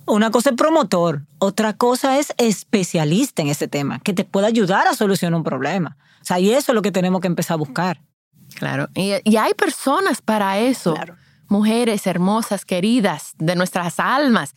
[0.05, 4.87] Una cosa es promotor, otra cosa es especialista en ese tema, que te pueda ayudar
[4.87, 5.97] a solucionar un problema.
[6.21, 8.01] O sea, y eso es lo que tenemos que empezar a buscar.
[8.55, 8.87] Claro.
[8.95, 10.93] Y, y hay personas para eso.
[10.93, 11.15] Claro.
[11.47, 14.53] Mujeres hermosas, queridas, de nuestras almas.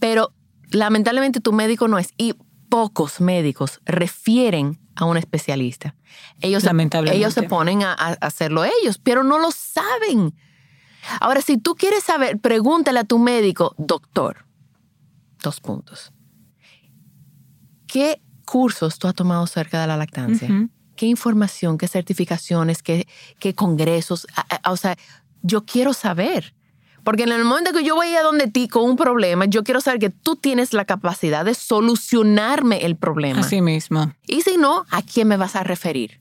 [0.00, 0.32] Pero
[0.70, 2.10] lamentablemente tu médico no es.
[2.16, 2.34] Y
[2.68, 5.94] pocos médicos refieren a un especialista.
[6.40, 7.18] Ellos, Lamentablemente.
[7.18, 10.34] ellos se ponen a, a hacerlo ellos, pero no lo saben.
[11.20, 14.44] Ahora, si tú quieres saber, pregúntale a tu médico, doctor,
[15.42, 16.12] dos puntos.
[17.86, 20.48] ¿Qué cursos tú has tomado acerca de la lactancia?
[20.96, 23.06] ¿Qué información, qué certificaciones, qué,
[23.38, 24.26] qué congresos?
[24.34, 24.96] A- a- O sea,
[25.42, 26.54] yo quiero saber.
[27.04, 29.80] Porque en el momento que yo voy a donde ti con un problema, yo quiero
[29.80, 33.40] saber que tú tienes la capacidad de solucionarme el problema.
[33.40, 34.12] Así mismo.
[34.26, 36.20] Y si no, ¿a quién me vas a referir?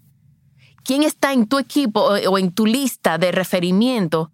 [0.83, 4.31] ¿Quién está en tu equipo o en tu lista de referimiento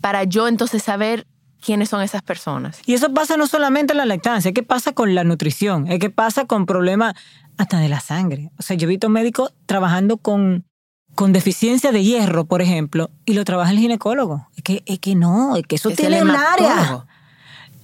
[0.00, 1.26] para yo entonces saber
[1.64, 2.80] quiénes son esas personas?
[2.84, 5.98] Y eso pasa no solamente en la lactancia, es que pasa con la nutrición, es
[5.98, 7.14] que pasa con problemas
[7.56, 8.50] hasta de la sangre.
[8.58, 10.66] O sea, yo he visto médicos trabajando con,
[11.14, 14.48] con deficiencia de hierro, por ejemplo, y lo trabaja el ginecólogo.
[14.56, 17.06] Es que, es que no, es que eso Es tiene un área.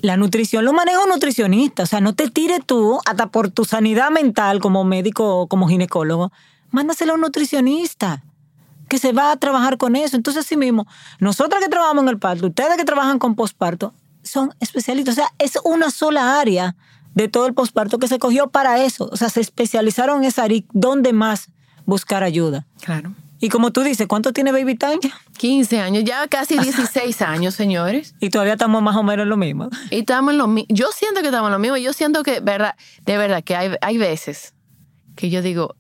[0.01, 1.83] La nutrición lo maneja un nutricionista.
[1.83, 5.69] O sea, no te tires tú, hasta por tu sanidad mental como médico o como
[5.69, 6.33] ginecólogo,
[6.71, 8.25] mándaselo a un nutricionista
[8.89, 10.17] que se va a trabajar con eso.
[10.17, 10.87] Entonces, así mismo,
[11.21, 15.15] nosotras que trabajamos en el parto, ustedes que trabajan con posparto, son especialistas.
[15.15, 16.75] O sea, es una sola área
[17.15, 19.09] de todo el posparto que se cogió para eso.
[19.13, 20.59] O sea, se especializaron en esa área.
[20.59, 21.51] y ¿Dónde más
[21.87, 22.67] buscar ayuda?
[22.81, 23.15] Claro.
[23.41, 25.19] Y como tú dices, ¿cuánto tiene Baby Time ya?
[25.39, 28.15] 15 años, ya casi 16 años, señores.
[28.21, 29.71] Y todavía estamos más o menos en lo mismo.
[29.91, 30.67] Y estamos en lo mismo.
[30.69, 31.77] Yo siento que estamos en lo mismo.
[31.79, 32.75] Yo siento que, verdad,
[33.07, 34.55] de verdad, que hay, hay veces
[35.17, 35.75] que yo digo,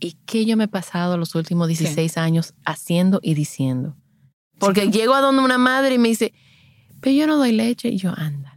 [0.00, 3.96] ¿y qué yo me he pasado los últimos 16 años haciendo y diciendo?
[4.58, 6.34] Porque llego a donde una madre y me dice,
[7.00, 7.88] pero yo no doy leche.
[7.88, 8.51] Y yo, anda.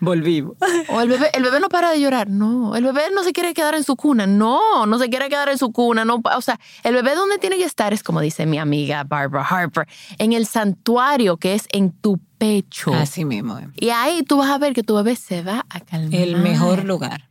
[0.00, 0.56] Volvimos.
[0.88, 2.28] O el bebé, el bebé no para de llorar.
[2.28, 4.26] No, el bebé no se quiere quedar en su cuna.
[4.26, 6.04] No, no se quiere quedar en su cuna.
[6.04, 9.44] No, o sea, el bebé donde tiene que estar es como dice mi amiga Barbara
[9.44, 9.86] Harper,
[10.18, 12.92] en el santuario que es en tu pecho.
[12.94, 13.58] Así mismo.
[13.58, 13.68] eh.
[13.76, 16.14] Y ahí tú vas a ver que tu bebé se va a calmar.
[16.14, 17.28] El mejor lugar.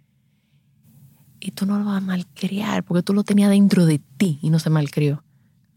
[1.40, 4.50] Y tú no lo vas a malcriar porque tú lo tenías dentro de ti y
[4.50, 5.24] no se malcrió.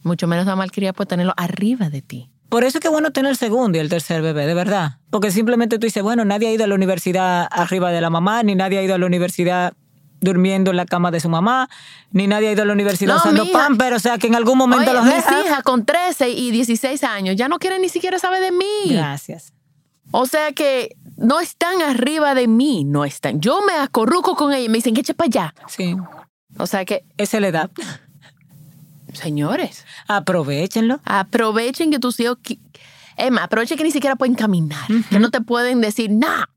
[0.03, 2.32] Mucho menos va a malcriar por tenerlo arriba de ti.
[2.53, 4.99] Por eso es que es bueno tener el segundo y el tercer bebé, de verdad.
[5.09, 8.43] Porque simplemente tú dices, bueno, nadie ha ido a la universidad arriba de la mamá,
[8.43, 9.73] ni nadie ha ido a la universidad
[10.21, 11.71] durmiendo en la cama de su mamá,
[12.11, 13.59] ni nadie ha ido a la universidad No, usando mija.
[13.59, 15.41] pamper, o sea que en algún momento Oye, los mis deja.
[15.47, 18.67] hijas con 13 y 16 años ya no quieren ni siquiera saber de mí.
[18.91, 19.55] Gracias.
[20.11, 23.41] O sea que no están arriba de mí, no están.
[23.41, 25.55] Yo me acorruco con ellos y me dicen que eche para allá.
[25.69, 25.97] Sí,
[26.59, 27.71] O sea que, esa es la edad.
[29.12, 31.01] Señores, Aprovechenlo.
[31.05, 32.38] aprovechen que tus hijos...
[33.16, 36.48] Emma, aprovechen que ni siquiera pueden caminar, que no te pueden decir nada.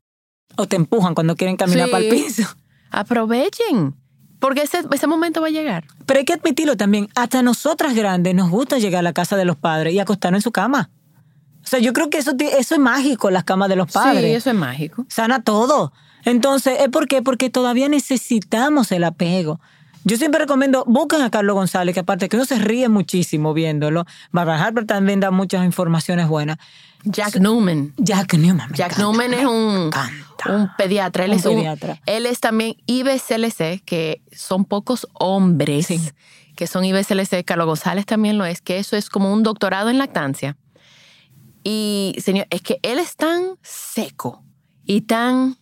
[0.56, 1.92] O te empujan cuando quieren caminar Sí.
[1.92, 2.42] para el piso.
[2.90, 3.94] Aprovechen,
[4.40, 5.84] porque ese, ese momento va a llegar.
[6.06, 9.44] Pero hay que admitirlo también, hasta nosotras grandes nos gusta llegar a la casa de
[9.44, 10.90] los padres y acostarnos en su cama.
[11.62, 14.22] O sea, yo creo que eso, eso es mágico, las camas de los padres.
[14.24, 15.04] Sí, eso es mágico.
[15.08, 15.92] sana todo.
[16.24, 17.22] Entonces, ¿es por qué?
[17.22, 19.60] Porque todavía necesitamos el apego.
[20.08, 24.04] Yo siempre recomiendo, busquen a Carlos González, que aparte que uno se ríe muchísimo viéndolo.
[24.30, 26.58] Barbara Harper también da muchas informaciones buenas.
[27.02, 27.92] Jack Newman.
[27.98, 28.70] Jack Newman.
[28.70, 29.90] me Jack encanta, Newman es un,
[30.54, 31.24] un pediatra.
[31.24, 32.00] Él Un es un- pediatra.
[32.06, 36.00] él es también IBCLC, que son pocos hombres Sí.
[36.54, 37.44] que son IBCLC.
[37.44, 40.56] Carlos González también lo es, que eso es como un doctorado en lactancia.
[41.64, 44.44] Y, señor, es que él es tan seco
[44.84, 45.56] y tan...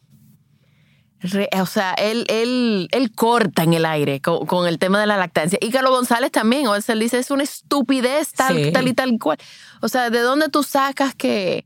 [1.33, 5.07] re- o sea, él, él, él corta en el aire con, con el tema de
[5.07, 5.59] la lactancia.
[5.61, 8.73] Y Carlos González también, o sea, él dice, es una estupidez tal, Sí.
[8.73, 9.39] tal y tal cual.
[9.81, 11.65] O sea, ¿de dónde tú sacas que...?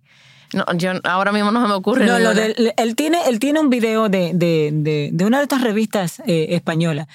[0.55, 2.07] No, yo ahora mismo no se me ocurre.
[2.07, 5.43] No, lo del- él, tiene, él tiene un video de, de, de, de una de
[5.43, 7.07] estas revistas eh, españolas.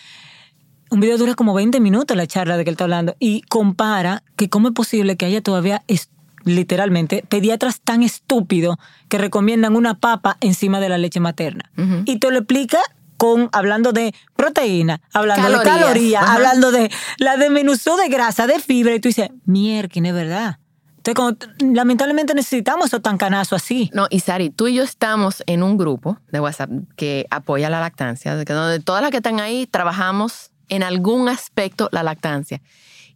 [0.92, 4.22] Un video dura como 20 minutos la charla de que él está hablando y compara
[4.36, 6.10] que cómo es posible que haya todavía, es-
[6.46, 8.78] literalmente, pediatras tan estúpidos
[9.10, 11.72] que recomiendan una papa encima de la leche materna.
[12.06, 12.80] Y te lo explica
[13.18, 15.80] con hablando de proteína, hablando de Calorías.
[15.80, 16.34] calorías, Ajá.
[16.34, 20.60] hablando de la desmenuzó de grasa, de fibra, y tú dices, mierda, es verdad.
[20.98, 21.16] Entonces,
[21.58, 23.90] como, lamentablemente necesitamos esos tancanazos así.
[23.94, 27.82] No, y Sari, tú y yo estamos en un grupo de WhatsApp que apoya la
[27.82, 32.62] lactancia, de donde todas las que están ahí trabajamos en algún aspecto la lactancia.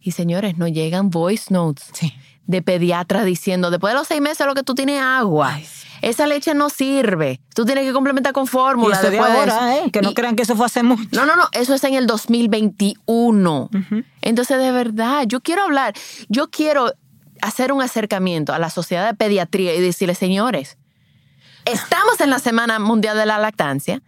[0.00, 2.14] Y señores, nos llegan voice notes Sí.
[2.48, 5.52] De pediatras diciendo, después de los seis meses lo que tú tienes es agua.
[5.54, 5.86] Ay, sí.
[6.00, 7.40] Esa leche no sirve.
[7.54, 8.94] Tú tienes que complementar con Y fórmula.
[8.96, 9.84] eso de después de ahora, eso".
[9.86, 9.90] ¿eh?
[9.90, 11.08] Que no Y- crean que eso fue hace mucho.
[11.12, 13.68] no, no, no, eso es en el 2021.
[14.22, 15.94] Entonces, de verdad, yo quiero hablar,
[16.28, 16.92] yo quiero
[17.42, 20.78] hacer un acercamiento a la sociedad de pediatría y decirle, señores,
[21.64, 24.00] estamos en la Semana Mundial de la Lactancia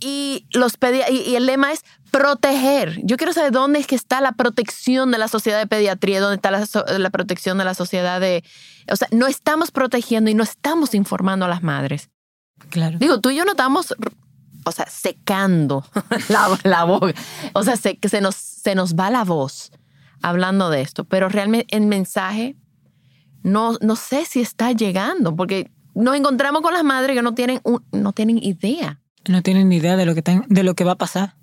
[0.00, 0.74] y, los
[1.10, 1.84] y, y el lema es
[2.18, 3.00] proteger.
[3.04, 6.36] Yo quiero saber dónde es que está la protección de la sociedad de pediatría, dónde
[6.36, 8.42] está la, so- la protección de la sociedad de...
[8.90, 12.10] O sea, no estamos protegiendo y no estamos informando a las madres.
[12.70, 12.98] Claro.
[12.98, 13.94] Digo, tú y yo no estamos,
[14.64, 15.84] o sea, secando
[16.28, 17.14] la, la boca.
[17.52, 19.70] O sea, se, que se nos, se nos va la voz
[20.22, 22.56] hablando de esto, pero realmente el mensaje
[23.42, 27.60] no, no sé si está llegando, porque nos encontramos con las madres que no tienen,
[27.64, 29.00] un- no tienen idea.
[29.28, 31.34] No tienen ni idea de lo que, están- de lo que va a pasar.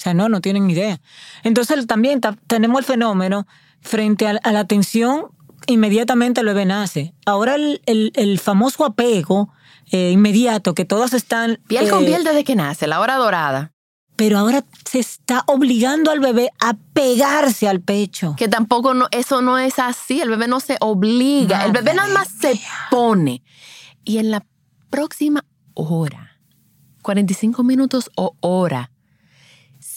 [0.00, 0.98] O sea, no, no tienen ni idea.
[1.42, 3.46] Entonces también ta- tenemos el fenómeno
[3.82, 5.26] frente a, a la atención,
[5.66, 7.12] inmediatamente el bebé nace.
[7.26, 9.52] Ahora el, el- el famoso apego
[9.92, 11.60] eh, inmediato que todas están...
[11.68, 13.72] Piel con eh, piel desde que nace, la hora dorada,
[14.16, 18.34] Pero ahora se está obligando al bebé a pegarse al pecho.
[18.38, 22.08] que tampoco no, eso no es así, el bebé no se obliga, el bebé nada
[22.14, 22.58] más se
[22.90, 23.42] pone.
[24.04, 24.46] Y en la
[24.88, 26.38] próxima hora,
[27.02, 28.90] 45 minutos o hora,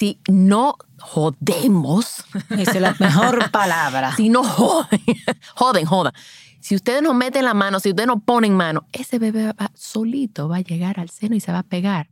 [0.03, 4.13] si no jodemos, Esa es la mejor palabra.
[4.17, 4.99] si no joden,
[5.55, 6.13] joden, jodan.
[6.59, 10.49] Si ustedes no meten la mano, si ustedes no ponen mano, ese bebé va, solito
[10.49, 12.09] va a llegar al seno y se va a pegar.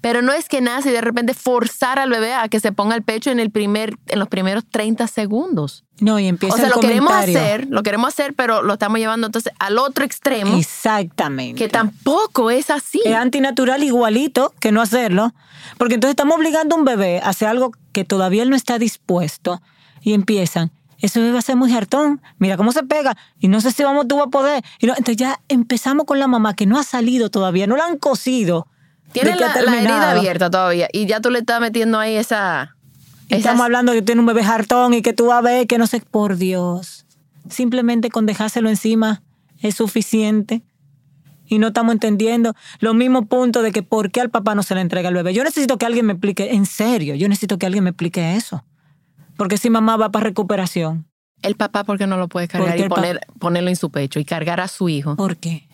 [0.00, 2.94] Pero no es que nace y de repente forzar al bebé a que se ponga
[2.94, 5.84] el pecho en, el primer, en los primeros 30 segundos.
[6.00, 8.98] No, y empieza O sea, el lo queremos hacer, lo queremos hacer, pero lo estamos
[8.98, 11.58] llevando entonces al otro extremo, Exactamente.
[11.58, 13.02] que tampoco es así.
[13.04, 15.34] es antinatural igualito que no hacerlo,
[15.76, 18.78] porque entonces estamos obligando a un bebé a hacer algo que todavía él no está
[18.78, 19.60] dispuesto
[20.00, 23.60] y empiezan, ese bebé va a ser muy hartón, mira cómo se pega y no
[23.60, 24.62] sé si vamos tú a poder.
[24.78, 27.86] Y no, entonces ya empezamos con la mamá que no ha salido todavía, no la
[27.86, 28.68] han cosido.
[29.12, 32.76] Tiene la, la herida abierta todavía y ya tú le estás metiendo ahí esa...
[33.28, 35.66] Y esas- estamos hablando que tiene un bebé hartón y que tú vas a ver
[35.66, 37.06] que no sé, por Dios.
[37.48, 39.22] Simplemente con dejárselo encima
[39.60, 40.62] es suficiente.
[41.46, 44.74] Y no estamos entendiendo los mismos puntos de que por qué al papá no se
[44.76, 45.34] le entrega el bebé.
[45.34, 48.64] Yo necesito que alguien me explique, en serio, yo necesito que alguien me explique eso.
[49.36, 51.06] Porque si mamá va para recuperación,
[51.42, 54.24] El papá, ¿por qué no lo puede cargar y poner, ponerlo en su pecho y
[54.24, 55.16] cargar a su hijo?
[55.16, 55.66] ¿por qué?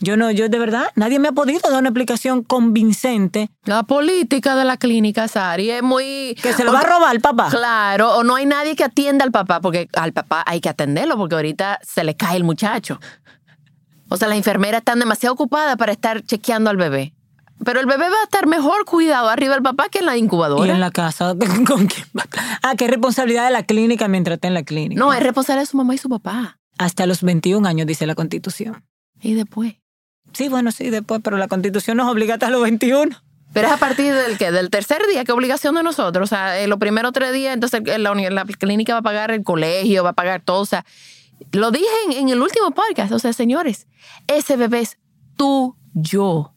[0.00, 4.56] Yo no, yo de verdad, nadie me ha podido dar una explicación convincente La política
[4.56, 6.36] de la clínica, Sari, es muy...
[6.42, 7.48] que se lo va a robar el papá.
[7.50, 11.16] Claro, o no hay nadie que atienda al papá, porque al papá hay que atenderlo,
[11.16, 13.00] porque ahorita se le cae el muchacho.
[14.08, 17.14] O sea, las enfermeras están demasiado ocupadas para estar chequeando al bebé.
[17.64, 20.20] Pero el bebé va a estar mejor cuidado arriba del papá que en la Y
[20.20, 20.72] incubadora.
[20.72, 21.34] en la casa,
[21.66, 22.06] ¿con quién?
[22.62, 24.98] Ah, qué responsabilidad de la clínica mientras está en la clínica.
[24.98, 26.58] No, es responsable de su mamá y su papá.
[26.78, 28.84] Hasta los 21 años, dice la Constitución.
[29.20, 29.76] Y después.
[30.34, 33.16] Sí, bueno, sí, después, pero la Constitución nos obliga hasta los 21.
[33.52, 36.24] Pero es a partir del que del tercer día, que obligación de nosotros.
[36.24, 39.30] O sea, en los primeros tres días, entonces eh, la, la clínica va a pagar
[39.30, 40.60] el colegio, va a pagar todo.
[40.60, 40.84] O sea,
[41.52, 43.12] lo dije en, en el último podcast.
[43.12, 43.86] O sea, señores,
[44.26, 44.98] ese bebé es
[45.36, 46.52] tuyo.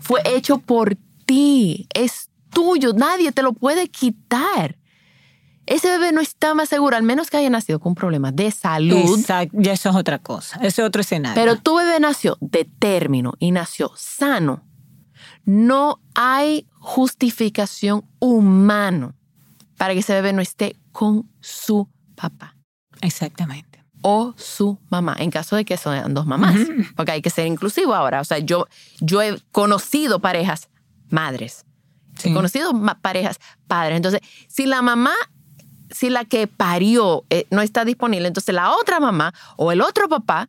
[0.00, 1.86] Fue hecho por ti.
[1.94, 2.92] Es tuyo.
[2.92, 4.76] Nadie te lo puede quitar.
[5.66, 9.18] Ese bebé no está más seguro, al menos que haya nacido con problemas de salud.
[9.18, 10.56] Exacto, ya eso es otra cosa.
[10.58, 11.34] Ese es otro escenario.
[11.34, 14.64] Pero tu bebé nació de término y nació sano.
[15.44, 19.14] No hay justificación humano
[19.76, 22.56] para que ese bebé no esté con su papá
[23.00, 23.84] Exactamente.
[24.02, 26.56] o su mamá, en caso de que sean dos mamás,
[26.96, 28.20] porque hay que ser inclusivo ahora.
[28.20, 28.66] O sea, yo,
[29.00, 30.68] yo he conocido parejas
[31.10, 31.64] madres,
[32.18, 32.30] Sí.
[32.30, 33.96] he conocido parejas padres.
[33.96, 35.12] Entonces, si la mamá,
[35.90, 40.08] si la que parió eh, no está disponible, entonces la otra mamá o el otro
[40.08, 40.48] papá,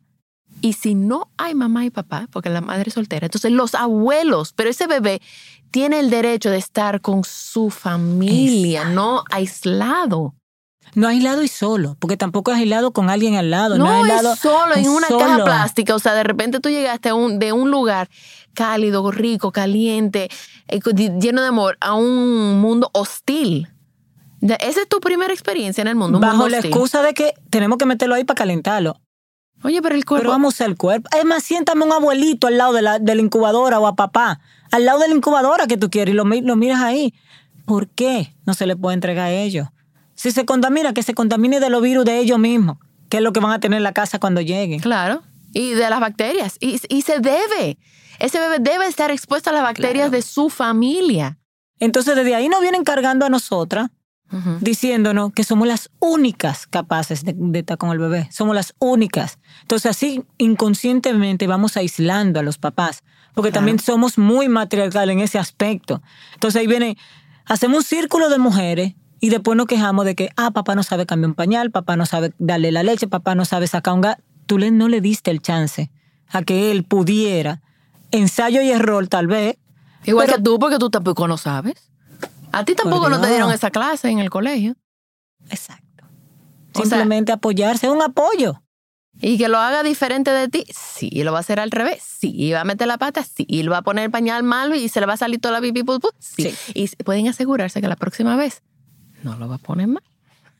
[0.60, 4.52] y si no hay mamá y papá, porque la madre es soltera, entonces los abuelos,
[4.54, 5.20] pero ese bebé
[5.70, 10.34] tiene el derecho de estar con su familia, no aislado.
[10.94, 13.76] No aislado y solo, porque tampoco es aislado con alguien al lado.
[13.76, 15.20] No, No, aislado, es solo en una solo.
[15.20, 15.94] caja plástica.
[15.94, 18.08] O sea, de repente tú llegaste a un, de un lugar
[18.54, 20.30] cálido, rico, caliente,
[20.66, 20.80] eh,
[21.20, 23.68] lleno de amor, a un mundo hostil.
[24.40, 26.18] Esa es tu primera experiencia en el mundo.
[26.18, 26.70] un Bajo mundo la hostil.
[26.72, 29.00] excusa de que tenemos que meterlo ahí para calentarlo.
[29.64, 30.22] Oye, pero el cuerpo.
[30.22, 31.08] Pero vamos al cuerpo.
[31.18, 34.40] Es más, siéntame un abuelito al lado de la, de la incubadora o a papá.
[34.70, 37.12] Al lado de la incubadora que tú quieres y lo, lo miras ahí.
[37.64, 39.66] ¿Por qué no se le puede entregar a ellos?
[40.14, 43.32] Si se contamina, que se contamine de los virus de ellos mismos, que es lo
[43.32, 44.80] que van a tener en la casa cuando lleguen.
[44.80, 45.22] Claro.
[45.52, 46.56] Y de las bacterias.
[46.60, 47.78] Y, y se debe.
[48.20, 51.38] Ese bebé debe estar expuesto a las bacterias de su familia.
[51.80, 53.90] Entonces, desde ahí nos vienen cargando a nosotras,
[54.60, 58.28] Diciéndonos que somos las únicas capaces de, de estar con el bebé.
[58.30, 59.38] Somos las únicas.
[59.62, 63.02] Entonces, así inconscientemente vamos aislando a los papás,
[63.34, 66.02] porque también somos muy matriarcal en ese aspecto.
[66.34, 66.96] Entonces, ahí viene,
[67.46, 71.06] hacemos un círculo de mujeres y después nos quejamos de que, ah, papá no sabe
[71.06, 74.22] cambiar un pañal, papá no sabe darle la leche, papá no sabe sacar un gato.
[74.46, 75.90] Tú le, no le diste el chance
[76.30, 77.62] a que él pudiera,
[78.10, 79.56] ensayo y error tal vez,
[80.04, 81.90] Igual Pero- que tú, porque tú tampoco no sabes.
[82.52, 84.74] A ti tampoco no te dieron esa clase en el colegio.
[85.50, 86.04] Exacto.
[86.74, 88.62] O sea- Simplemente apoyarse, es un apoyo.
[89.20, 92.52] Y que lo haga diferente de ti, sí, lo va a hacer al revés, sí,
[92.52, 94.88] va a meter la pata, sí, y le va a poner el pañal mal y
[94.88, 95.82] se le va a salir toda la pipí,
[96.20, 96.52] sí.
[96.52, 96.54] Sí.
[96.74, 98.62] Y pueden asegurarse que la próxima vez
[99.24, 100.04] no lo va a poner mal.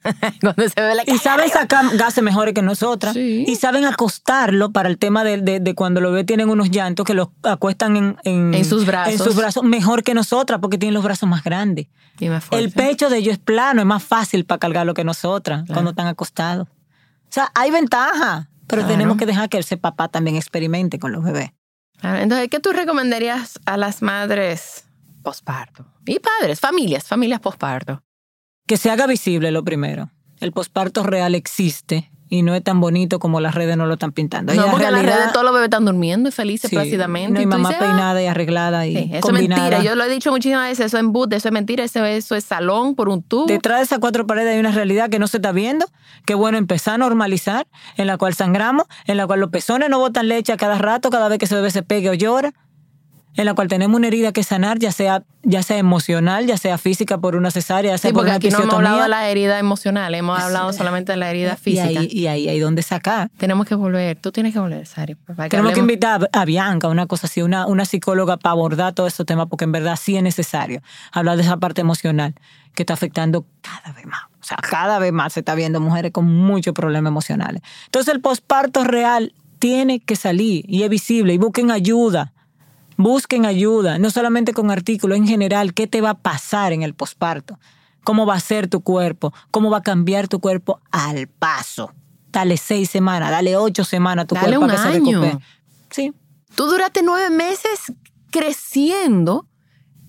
[0.40, 3.14] Cuando se ve la Y saben sacar gases mejores que nosotras.
[3.14, 3.44] Sí.
[3.46, 7.04] Y saben acostarlo para el tema de, de- de cuando los bebés tienen unos llantos
[7.04, 9.12] que los acuestan en, en, En sus brazos.
[9.14, 11.86] en sus brazos mejor que nosotras porque tienen los brazos más grandes.
[12.20, 12.64] Y más fuerte.
[12.64, 16.06] El pecho de ellos es plano, es más fácil para cargarlo que nosotras cuando están
[16.06, 16.68] acostados.
[16.68, 18.94] O sea, hay ventaja, pero Claro.
[18.94, 21.50] tenemos que dejar que ese papá también experimente con los bebés.
[22.00, 24.84] Claro, Entonces, ¿qué tú recomendarías a las madres
[25.22, 25.84] posparto?
[26.06, 28.02] Y padres, familias, familias posparto.
[28.68, 30.10] Que se haga visible lo primero.
[30.40, 34.12] El posparto real existe y no es tan bonito como las redes no lo están
[34.12, 34.52] pintando.
[34.52, 37.32] No, la porque en las redes todos los bebés están durmiendo y felices Sí, plácidamente.
[37.32, 39.82] No y tú mamá dices, ah, peinada y arreglada y Sí, eso es mentira.
[39.82, 40.86] Yo lo he dicho muchísimas veces.
[40.86, 41.82] Eso es embute, eso es mentira.
[41.82, 43.46] Eso, eso es salón por un tubo.
[43.46, 45.86] Detrás de esas cuatro paredes hay una realidad que no se está viendo,
[46.26, 49.98] que bueno empezar a normalizar, en la cual sangramos, en la cual los pezones no
[49.98, 52.52] botan leche a cada rato, cada vez que ese bebé se pegue o llora,
[53.38, 56.76] en la cual tenemos una herida que sanar, ya sea, ya sea emocional, ya sea
[56.76, 59.08] física por una cesárea, ya sea Sí, por porque una aquí no hemos hablado de
[59.08, 62.00] la herida emocional, hemos hablado solamente de la herida y física.
[62.00, 63.30] ahí, y ahí hay donde sacar.
[63.36, 65.14] Tenemos que volver, tú tienes que volver, Sari.
[65.14, 69.12] para Tenemos que invitar a Bianca, una cosa así, una, una psicóloga para abordar todos
[69.12, 70.82] esos temas, porque en verdad sí es necesario
[71.12, 72.34] hablar de esa parte emocional
[72.74, 74.22] que está afectando cada vez más.
[74.40, 77.62] O sea, cada vez más se está viendo mujeres con muchos problemas emocionales.
[77.84, 82.32] Entonces el posparto real tiene que salir y es visible y busquen ayuda.
[82.98, 86.94] Busquen ayuda, no solamente con artículos, en general, qué te va a pasar en el
[86.94, 87.58] posparto,
[88.04, 91.94] cómo va a ser tu cuerpo, cómo va a cambiar tu cuerpo al paso.
[92.32, 95.22] Dale seis semanas, dale ocho semanas a tu Dale cuerpo un a que se año.
[95.22, 95.44] recupere.
[95.90, 96.12] Sí.
[96.54, 97.92] Tú duraste nueve meses
[98.30, 99.46] creciendo.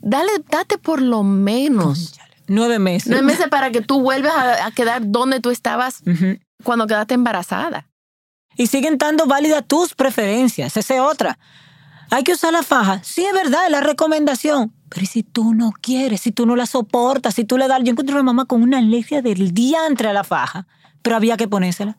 [0.01, 2.17] Dale, date por lo menos
[2.47, 3.07] Nueve meses.
[3.09, 6.01] nueve meses para que tú vuelvas a, a quedar donde tú estabas
[6.63, 7.87] cuando quedaste embarazada.
[8.55, 10.75] Y siguen estando válidas tus preferencias.
[10.75, 11.37] Esa es otra.
[12.11, 13.01] Hay que usar la faja.
[13.03, 14.73] Sí, es verdad, es la recomendación.
[14.89, 17.81] Pero ¿y si tú no quieres, si tú no la soportas, si tú le das...
[17.83, 20.65] Yo encontré una mamá con una alergia del diantre a la faja,
[21.01, 21.97] pero había que ponérsela.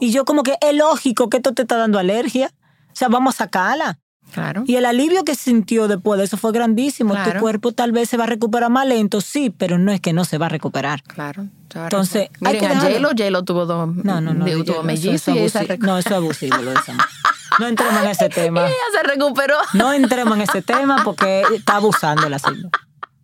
[0.00, 2.50] Y yo como que es lógico que esto te está dando alergia.
[2.88, 4.00] O sea, vamos a sacarla.
[4.32, 4.64] Claro.
[4.66, 7.12] Y el alivio que sintió después de eso fue grandísimo.
[7.14, 7.32] Claro.
[7.34, 10.12] Tu cuerpo tal vez se va a recuperar más lento, sí, pero no es que
[10.12, 11.02] no se va a recuperar.
[11.02, 11.46] Claro.
[11.74, 12.80] Entonces, hay miren que a.
[12.80, 13.94] J-Lo, J-Lo tuvo dos.
[13.94, 14.44] No, no, no.
[14.64, 16.96] tuvo y esa recu- No, eso es abusivo lo de esa.
[17.58, 18.66] No entremos en ese tema.
[18.66, 19.56] Ella se recuperó.
[19.74, 22.70] No entremos en ese tema porque está abusando la señora.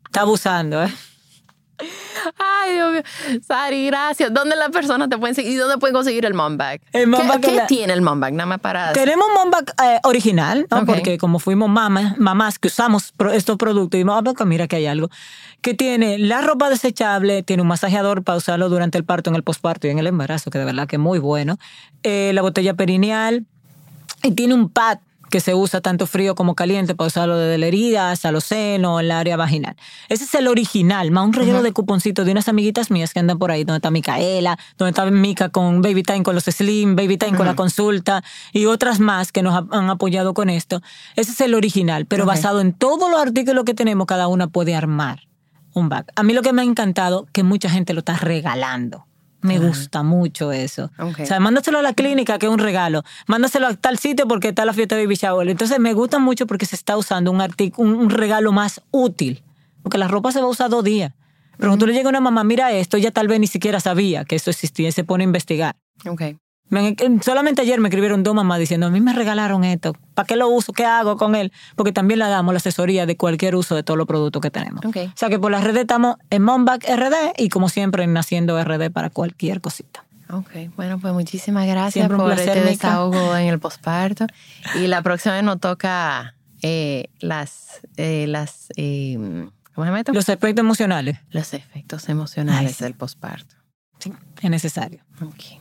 [0.07, 0.93] Está abusando, ¿eh?
[2.39, 3.03] Ay, Dios mío.
[3.47, 4.35] Sari, gracias.
[4.35, 5.53] ¿Dónde las personas te pueden seguir?
[5.53, 6.81] ¿Y dónde pueden conseguir el mom bag?
[6.93, 8.33] El mom ¿Qué, bag qué es la- tiene el mom bag?
[8.33, 8.93] Nada más para...
[8.93, 10.85] Tenemos Mombac eh, original, ¿no?
[10.85, 14.87] Porque como fuimos mamás, mamás que usamos pro- estos productos, y pues mira que hay
[14.87, 15.09] algo.
[15.63, 19.45] Que tiene la ropa desechable, tiene un masajeador para usarlo durante el parto, en el
[19.45, 21.59] posparto y en el embarazo, que de verdad que es muy bueno.
[22.03, 23.47] Eh, la botella perineal.
[24.23, 24.99] Y tiene un pad
[25.31, 28.99] que se usa tanto frío como caliente para usarlo desde la herida hasta los senos,
[29.03, 29.77] el área vaginal.
[30.09, 33.39] Ese es el original, más un reguero de cuponcitos de unas amiguitas mías que andan
[33.39, 37.19] por ahí, donde está Micaela, donde está Mica con Baby Time con los Slim, Baby
[37.19, 40.81] Time con la consulta y otras más que nos ha- han apoyado con esto.
[41.15, 44.75] Ese es el original, pero basado en todos los artículos que tenemos, cada una puede
[44.75, 45.21] armar
[45.75, 46.07] un bag.
[46.17, 49.05] A mí lo que me ha encantado que mucha gente lo está regalando.
[49.41, 50.91] Me gusta mucho eso.
[51.23, 53.03] O sea, mándaselo a la clínica, que es un regalo.
[53.27, 55.49] Mándaselo a tal sitio porque está la fiesta de baby shower.
[55.49, 59.43] Entonces me gusta mucho porque se está usando un, artic- un, un regalo más útil.
[59.83, 61.13] Porque la ropa se va a usar dos días.
[61.57, 64.25] Pero cuando le llega a una mamá, mira esto, ella tal vez ni siquiera sabía
[64.25, 65.77] que eso existía y se pone a investigar.
[66.07, 66.23] Ok.
[66.71, 66.95] Me-
[67.25, 70.49] solamente ayer me escribieron dos mamás diciendo, a mí me regalaron esto, ¿para qué lo
[70.49, 70.73] uso?
[70.73, 71.53] ¿Qué hago con él?
[71.77, 74.85] Porque también le damos la asesoría de cualquier uso de todos los productos que tenemos.
[74.85, 78.63] O sea que por las redes estamos en Momback RD y como siempre en Naciendo
[78.63, 80.05] RD para cualquier cosita.
[80.31, 82.89] Ok, bueno, pues muchísimas gracias Siempre por placer, este Mica.
[82.89, 84.27] desahogo en el posparto.
[84.75, 89.15] Y la próxima vez nos toca eh, las, eh, las eh,
[89.75, 90.13] ¿cómo se llama esto?
[90.13, 92.85] Los aspectos emocionales, Los efectos emocionales Ay, sí.
[92.85, 93.55] del posparto.
[94.01, 94.13] sí,
[94.43, 95.01] es necesario.
[95.23, 95.61] Ok,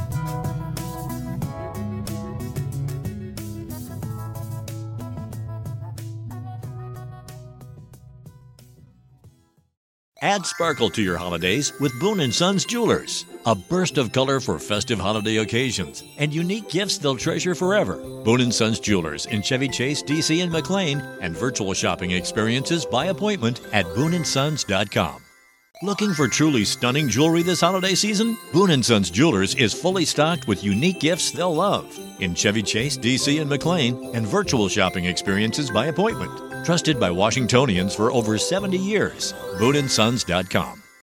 [10.23, 13.25] Add sparkle to your holidays with Boon & Sons Jewelers.
[13.47, 17.95] A burst of color for festive holiday occasions and unique gifts they'll treasure forever.
[18.23, 23.07] Boon & Sons Jewelers in Chevy Chase, DC, and McLean, and virtual shopping experiences by
[23.07, 25.23] appointment at booneandsons.com.
[25.81, 28.37] Looking for truly stunning jewelry this holiday season?
[28.53, 32.95] Boon & Sons Jewelers is fully stocked with unique gifts they'll love in Chevy Chase,
[32.95, 36.50] DC, and McLean, and virtual shopping experiences by appointment.
[36.63, 39.33] Trusted by Washingtonians for over 70 years.
[39.57, 40.81] BooneandSons.com.